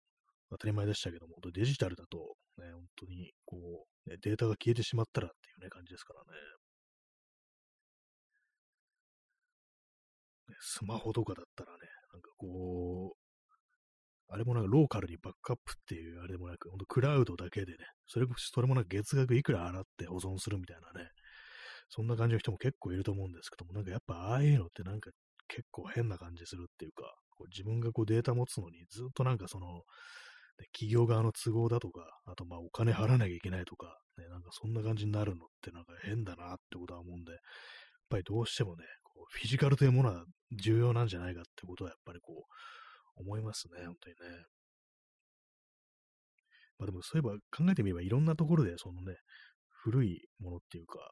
[0.50, 6.26] 当たり前でしたけども、デジタルだとね、本当にこう、ね、データが消えてしまったらっていうね、感じですからね。
[10.60, 11.78] スマホとかだったらね、
[12.12, 13.26] なんかこう、
[14.28, 21.08] あれもなんかローカルにバックアップっていうあれでもなく、ほんとクラウドだけでね、それそれもなんか月額いくら払って保存するみたいなね、
[21.88, 25.10] そんな感じの人も結構いると思うんですけども、なんかやっぱああいうのってなんか
[25.48, 29.82] 結構変な感じするっていうか、こう自分がこうデータ持つのにずっとなんかその、
[30.72, 37.40] 企業側の都合だとか、あとまあお金払わなきゃいけないとか、ね、なんかそんな感じになるのってなんか変だなってことは思うんで、やっ
[38.08, 42.46] ぱりどうしてもね、こうフィジカルというものは重要なんじゃないかってことはやっぱりこ
[43.18, 44.44] う思いますね、本当にね。
[46.78, 49.16] まあでもそういえば考えてみればいろんなところでそのね、
[49.70, 51.10] 古いものっていうか、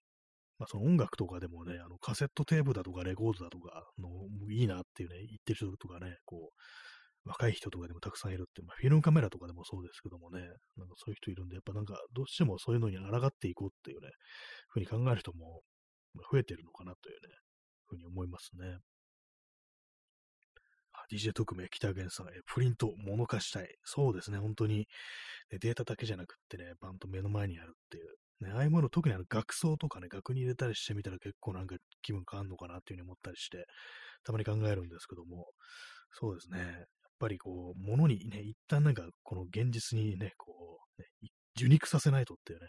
[0.59, 4.09] まあ、その音楽とかでもね、あのカセットテープだとかレコードだとかの
[4.51, 10.41] いいなっていうね、言ってる人とかね、こう、若い人とかでもたくさんいるって、まあ、フィルムカメラとかでもそうですけどもね、
[10.77, 14.11] なんかそういう人いるんで、やっぱなんかどうしてもそういうのに抗っていこうっていうね、
[14.69, 15.63] ふうに考える人も
[16.31, 17.35] 増えてるのかなというね、
[17.87, 18.79] ふうに思いますね。
[21.11, 23.69] DJ 特命北源さん、えプリント、物化したい。
[23.85, 24.79] そうですね、本当に、
[25.51, 28.15] ね、データだけじゃなくってね、バンと目の前にあるっていう。
[28.41, 33.67] ね、ああいうもの、特にあの楽奏とかね、楽に入れたりしてみたら結構なんか気分変わんのかなっていうふうに思ったりして、
[34.25, 35.47] たまに考えるんですけども、
[36.13, 36.85] そうですね、やっ
[37.19, 41.09] ぱりこう、ものにね、一旦なんかこの現実にね、こう、ね、
[41.57, 42.67] 受肉させないとっていうね、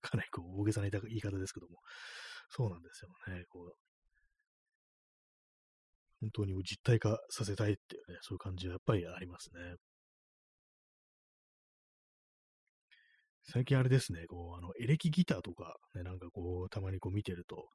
[0.00, 1.78] かなりこう大げさな言い方ですけども、
[2.48, 3.81] そうなんですよね、こう、
[6.22, 9.74] 本当に実体化させたいっていうね、そういう感じはやっぱりありますね。
[13.44, 17.66] 最近あれですね、こう、あの、エレキギターとか、ね、なんかこう、たまにこう見てると、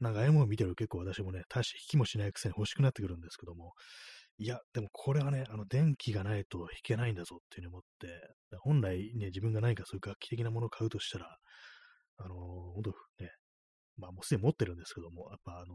[0.00, 3.74] なんかああいうもの見てると結構私もね、大して弾きもしないくせに欲しくなってくるんですけども、
[4.38, 11.36] いや、でもこれはね、あの、電気がないと弾けないんだぞっていうふうに思って、本来ね、自分が何かそういう楽器的なものを買うとしたら、
[12.16, 12.34] あの
[12.74, 12.90] 本当
[13.22, 13.30] ね、
[13.98, 15.74] まあもうすでに持ってるんですけども、やっぱあの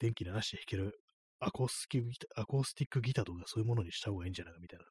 [0.00, 1.00] 電気なしで弾ける
[1.38, 4.90] アコースティックギター、アコースティックギターとかそういうものにした方がいいんじゃないかみたいなね、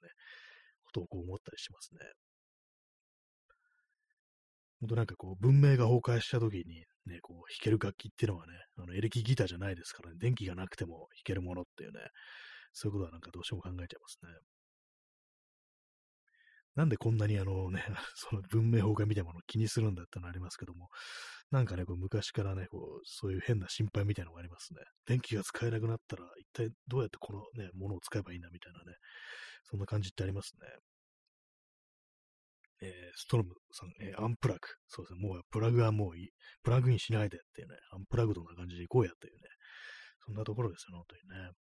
[0.83, 1.99] ことをこう思ったりしますね。
[4.81, 11.99] 本当なんかこう、文明が崩壊した時にね、こう、弾ける楽器っていうのはね、あの、エレキギターじゃないですからね、電気がなくても弾けるものっていうね、
[12.71, 14.29] そういうことはなんかどうしても考えちゃいますね。
[16.79, 17.83] なんでこんなにあのね、
[18.15, 20.87] その文明崩壊みたいなものを気にするんだってのありますけども、
[21.51, 24.79] なんかね、こう昔からね、こう、そういう変な心配みたいなのがありますね。
[25.05, 28.95] 電気が使えなくなったら、一体どうやってこのね、ものを使えばいいんだみたいなね、
[29.65, 30.69] そんな感じってありますね。
[32.81, 34.61] えー、ストロムさん、えー、アンプラグ。
[34.87, 36.29] そうですね、もうプラグはもういい。
[36.63, 39.41] プラグインしないでっていうね、アンプラグドな感じでいこうやっていうね、
[40.25, 41.51] そんなところですよね、本当にね。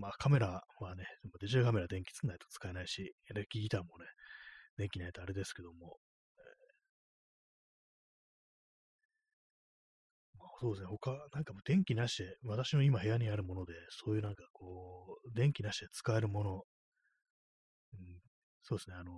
[0.00, 1.04] まあカメラはね、
[1.40, 4.06] デジタルカメラ電気つないと使えないし、エレキギターもね、
[4.78, 5.98] 電気ないとあれですけども、
[10.60, 16.64] そうですね、他、なんかもう電気なしで、私の今部屋にあるもので、そういうなんかこう、電気なしで使えるもの、
[17.94, 18.20] うん、
[18.62, 19.12] そうですね、あの、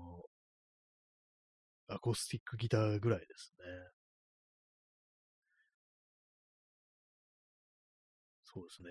[1.86, 3.64] アコースティックギターぐらいですね。
[8.44, 8.90] そうですね。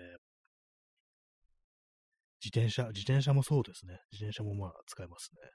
[2.44, 3.98] 自転車、自転車もそうですね。
[4.12, 5.50] 自転車もまあ使えますね。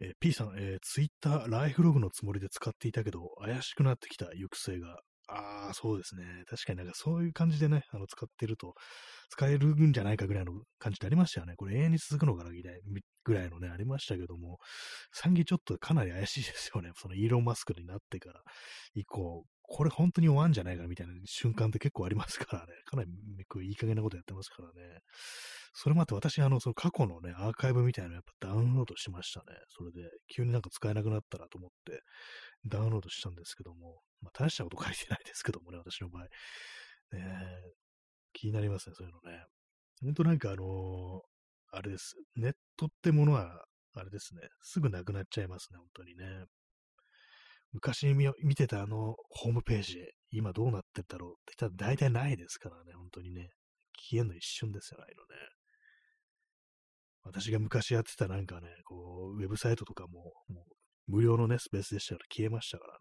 [0.00, 5.00] えー、P さん、えー、Twitter ライフログのつもりで使っていたけど、怪しくなってきた行く末が。
[5.30, 6.24] ああ、そうですね。
[6.48, 8.74] 確かになんかそういう感じでね、あの使ってると、
[9.28, 11.54] 使えるんじゃないかぐらいの感じってありましたよね。
[11.56, 12.50] これ永遠に続くのかな
[13.24, 14.58] ぐらいのね、ありましたけども、
[15.12, 16.92] 最近ちょっとかなり怪しいですよね。
[16.96, 18.40] そのイーロン・マスクになってから
[18.94, 22.72] 以降、これ本当に終わんじゃないかみたいな瞬間って結構ありますからね。
[22.86, 23.10] かなり
[23.68, 25.00] いい加減なことやってますからね。
[25.74, 29.58] それもあって私、あの、その過去のね、アーカイブみたいなのやっぱダウンロードしましたね。
[29.68, 32.00] それで、急になんか使えなくなったらと思って、
[32.66, 36.22] ダウンロードしたんですけども、まあ、大したこと書いてないですけどもね、私の場合。
[36.22, 36.30] ね、
[38.32, 39.44] 気になりますね、そういうのね。
[40.00, 42.14] 本当なんかあのー、あれです。
[42.36, 43.64] ネットってものは、
[43.94, 46.44] あれですね、すぐなくなっちゃいますね、本当にね。
[47.72, 49.98] 昔見てたあのホームページ、
[50.30, 53.48] 今どうなってんだろうって言ったら大体ないですからね、本当にね。
[54.10, 55.28] 消えんの一瞬ですよ、ないのね。
[57.24, 60.64] 私が昔やってたなんかね、こう、ウェブサイトとかも、も
[61.08, 62.98] う無料のね、スペースでしたから消えましたからね。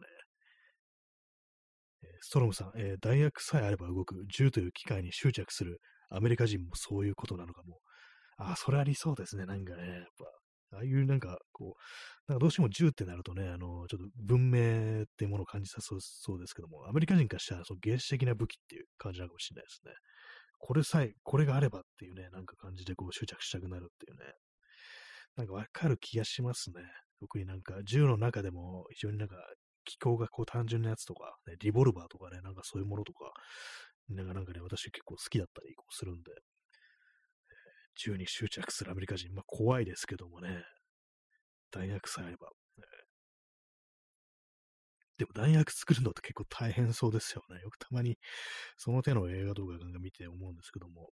[2.21, 7.79] ストロムさん、えー、弾薬さえあれば動く銃という機械に執着するアメリカ人もそういうことなのかも。
[8.37, 9.87] あ、それありそうですね、なんかね。
[9.87, 10.25] やっぱ
[10.73, 19.93] ああいうなんか、こう、なんかどうしても銃ってなるとね、あの、ちょっと文明っていうものを感じさそうそうですけども、アメリカ人からしたらその原始的な武器っていう感じなのかもしれないですね。
[20.59, 24.33] これさえ、これがあればっていうね、なんか感じでこう執着したくなるっていうね。
[25.35, 26.81] なんかわかる気がしますね。
[27.19, 29.35] 特になんか銃の中でも非常になんか
[29.85, 33.31] 気候がこう単純なやつとか、ね、リボルバーとかね、なんかそういうものとか、
[34.09, 36.31] なんかなんかね、私結構好きだったりこうするんで、
[37.97, 40.63] 銃に執着するアメリカ人、まあ怖いですけどもね、
[41.71, 42.49] 弾薬さえあれば、
[45.17, 47.59] でも弾薬作るのって結構大変そうですよね。
[47.61, 48.17] よくたまに
[48.77, 51.09] その手の映画動画なんか見て思うんですけども、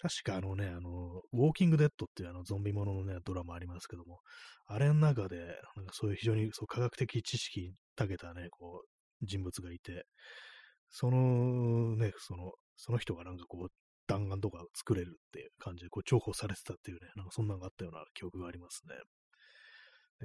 [0.00, 4.20] 確かあのね、あの、ウォーキングデッドっていうあのゾンビもののね、ドラマありますけども、
[4.66, 5.38] あれの中で、
[5.76, 10.06] なんかそういう非常にそう科学的知識たけたね、こう、人物がいて、
[10.90, 13.72] そのね、その、その人がなんかこう、
[14.10, 18.94] 弾丸とか作れるっていう感じで、こう、重宝されてたっていうね、なんかそんなのがあったような記憶がありますね。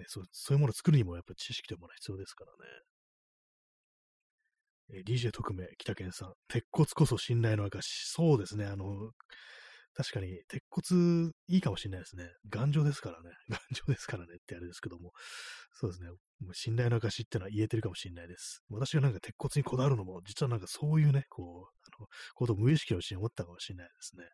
[0.02, 2.58] ねそうそういうものを作るにもやっぱ知識というものは必要ですからね。
[5.00, 6.34] え DJ 特命、北健さん。
[6.48, 8.12] 鉄骨こそ信頼の証。
[8.12, 8.66] そうですね。
[8.66, 9.12] あの、
[9.96, 12.30] 確かに、鉄骨いいかもしれないですね。
[12.50, 13.32] 頑丈ですからね。
[13.50, 15.14] 頑丈ですからねってあれですけども。
[15.72, 16.10] そうですね。
[16.10, 16.18] も
[16.50, 18.62] う信頼の証ってのは言えてるかもしれないです。
[18.70, 24.26] 私がなんか鉄骨にこだわるのも、実はなんかそういうね、こう、あの、ことを無意識のうちに思ったかもしれないですね。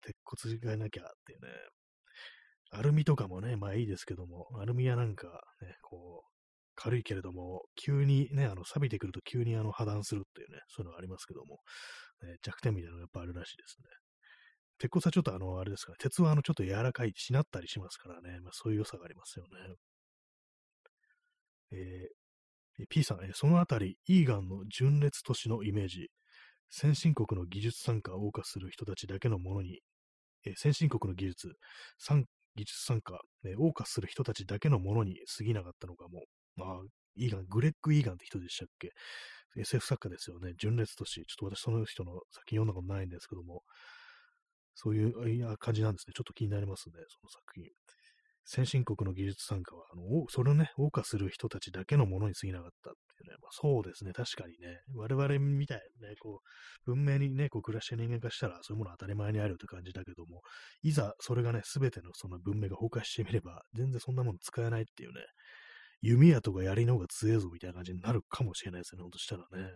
[0.00, 1.52] 鉄骨がいなきゃっていうね。
[2.70, 5.28] アルミとかもね、まあいいですけども、アルミはなんか
[5.60, 6.38] ね、こう、
[6.74, 11.60] 軽いけれども、急にね、あの、錆びてくると急にあの破断するっていうね、そういうのがありますけども、
[12.22, 13.88] ね、弱点みたいなのがやっぱあるらしいですね。
[14.78, 19.74] 鉄骨はちょっとあの、あれですかね、鉄はあの、ちょっと柔らかい、しなったりしますからね、まあそういう良さがありますよね。
[21.72, 26.10] えー、P さん、えー、そのあたり、イーガンの純烈都市のイメージ、
[26.70, 29.80] 先進国の技術参加を謳歌する人たちだけのものに、
[30.46, 31.48] えー、先進国の技術、
[32.54, 36.24] 技術参加、ね、謳歌する人たちだけのものに過ぎなかったのかも。
[36.56, 36.68] まあ、
[37.16, 38.90] イーガン、グレッグ・イーガンって人でしたっけ
[39.56, 40.54] ?SF 作家ですよね。
[40.56, 41.24] 純烈都市。
[41.24, 43.62] ちょっと私その人の作品読んだことないんですけども、
[44.80, 46.12] そういう感じなんですね。
[46.14, 47.64] ちょっと気になりますね、その作品。
[48.44, 56.40] 先進国の技術参加は、あの、それをね、謳歌する人たちだけのものに過ぎなかったっていうね、まあ、そうですね、確かにね、我々みたいなね、こ
[56.86, 60.40] う、文明にね、こう暮らして人間化したら、そういうもの当たり前にあるって感じだけども、
[60.82, 65.20] いざそれがね、すべてのその文明が崩壊してみれば、全然そんなもの使えないっていうね、
[66.00, 69.68] 弓矢とか槍の方が強えぞみたいな感じになるかもしれないですね、ほんとしたらね。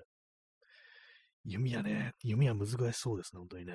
[1.45, 3.75] 弓矢ね、弓矢難しそうですね、本当にね。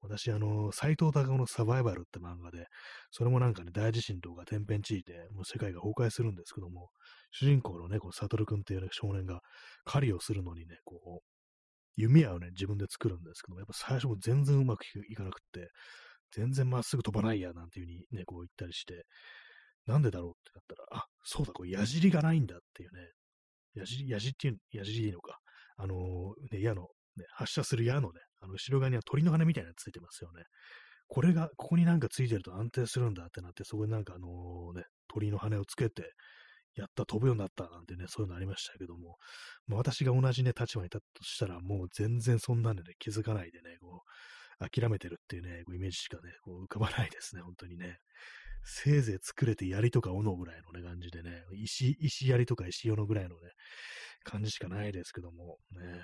[0.00, 2.66] 私、あの、斎藤隆夫のサバイバルって漫画で、
[3.10, 6.90] それもなんかね、大地震とか天変地異で、もう世界が崩壊するんですけども、
[7.32, 9.40] 主人公のね、こう、悟君っていう、ね、少年が
[9.84, 11.38] 狩りをするのにね、こう、
[11.96, 15.70] 弓矢をね、自分で作るんですけども、やっぱ最初も全然うまくいかなくって、
[16.30, 19.04] 全然まっすぐ飛ばないや、なんていう風にね、こう言ったりして、
[19.86, 23.00] なんでだろうってなったら、あ、そうだ、これ矢尻がないんだっていうね、
[23.74, 25.38] 矢尻、矢尻っていう、矢尻でいいのか。
[25.76, 26.88] あのー、ね、矢の
[27.18, 30.44] ね、発射する矢のね、あの後ろ側には鳥の羽みたいなのついてますよね。
[31.08, 36.12] これが、ここになんかついてると安定するんだってなって、そこになんかあのね、鳥の羽をつけて、
[36.74, 39.16] やった、飛ぶようになったなんてね、そういうのありましたけども、
[39.66, 44.02] まあ、私が同じね、立場にいたとしたら、もう全然そんなんでね、気づかないでね、こ
[44.60, 47.98] う、諦めてるっていうね、こうイメージしかね、こう浮かばないですね、本当にね。
[48.64, 53.52] せいぜい作れて槍とか斧ぐらいのね、感じでね、石、石槍とか石斧ぐらいのね、
[54.24, 56.02] 感じしかないですけども、ね、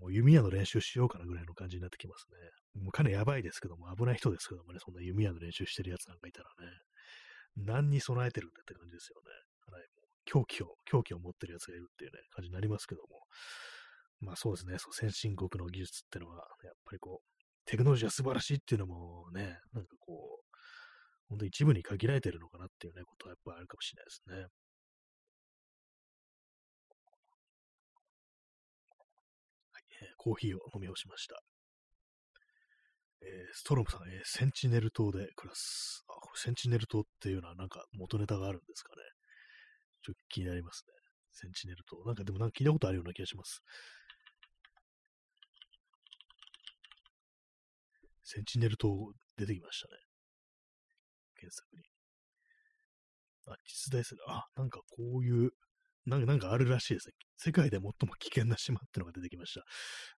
[0.00, 2.26] もう弓矢の練習しようかなぐらいの感じになってきます
[2.74, 2.82] ね。
[2.82, 6.72] もうかなりやばいですけども、危ない人ですけどもね、そんな弓矢の練習してるやつなんかいたらね、
[7.56, 9.28] 何に備えてるんだって感じですよね。
[9.60, 13.20] かなりもう狂気を、狂気を持ってるやつがいるっていうね、感じになりますけども。
[14.20, 20.56] まあそうですね、そう先進国の技術ってのは、やっぱりこう、テクノロジーは素晴らしいっていうのもね、なんかこう、
[21.28, 24.46] 本当一部に限られてるのかなっていうね、ことはやっぱあるかもしれないですね。
[30.20, 31.40] コーヒーを飲み干しました。
[33.22, 36.04] えー、ストロムさん、えー、センチネル島で暮らす。
[36.08, 39.02] あ、これセンチネル島っていうのはなんか元ネタがあるんですかね。
[40.02, 40.92] ちょっと気になりますね。
[41.32, 42.04] センチネル島。
[42.04, 43.62] なんかでもなんか聞いたことあるような気がします。
[48.24, 48.88] センチネル島
[49.38, 50.02] 出てきましたね。
[51.40, 51.82] 検索に。
[53.48, 54.20] あ、実在する。
[54.28, 55.52] あ、なんかこういう
[56.10, 57.14] なんか、なんかあるらしいですね。
[57.36, 59.64] 世界で最も危険な島ってのが出てきました。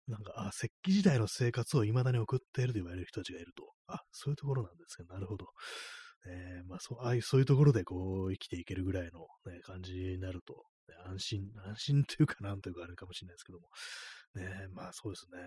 [0.08, 3.64] なんか、あ、石器時代の生活を未だに送っていると言われる人たちがいると。
[3.86, 5.04] あ、そういうところなんですか。
[5.04, 5.46] なるほど。
[6.26, 9.20] えー、まあ、そう、ああいう、そういうところでこう、生きていけるぐらいの、
[9.52, 13.68] ね、感じになると、ね、安心、安心というかなんというかあるかもしれないですけども。
[14.34, 15.38] ね、まあそうですね。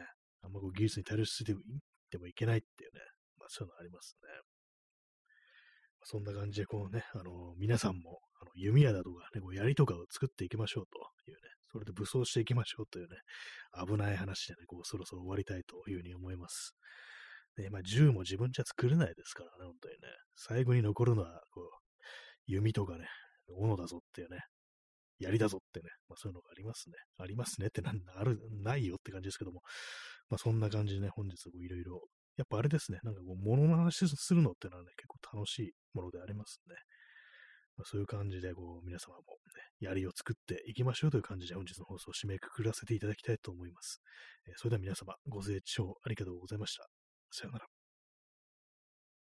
[0.41, 1.53] あんまこう技術に頼りすぎ
[2.09, 3.01] てもいけないっていうね、
[3.37, 4.29] まあそういうのありますね。
[6.03, 11.41] そんな感じで、こうね、あの、皆さんも、の弓矢だとかね、こう槍とかを作っていきましょうというね、
[11.71, 13.17] それで武装していきましょうというね、
[13.85, 16.75] 危ない話でね、こう、そろそろ終わりたいというふうに思います。
[17.57, 19.99] で、まあ、銃も自分じゃ作れないですからね、本当にね。
[20.35, 21.69] 最後に残るのは、こう、
[22.47, 23.07] 弓とかね、
[23.47, 24.39] 斧だぞっていうね、
[25.19, 26.95] 槍だぞってね、まあそういうのがありますね。
[27.17, 29.61] ありますねってなんある、ないよって感じですけども、
[30.29, 32.01] まあそんな感じでね、本日いろいろ
[32.37, 36.75] やっぱあれですね、なんかこう、物の話するのってのはね、結構楽しいものでありますね。
[37.78, 39.26] まあ、そういう感じで、こう、皆様もね、
[39.80, 44.01] 槍を作っていきましょうという感じで本日の放送を締めくくらせていただきたいと思います。
[44.47, 46.88] えーそれでは皆様、ご清聴ありがとうございました。
[47.32, 47.74] さようなら。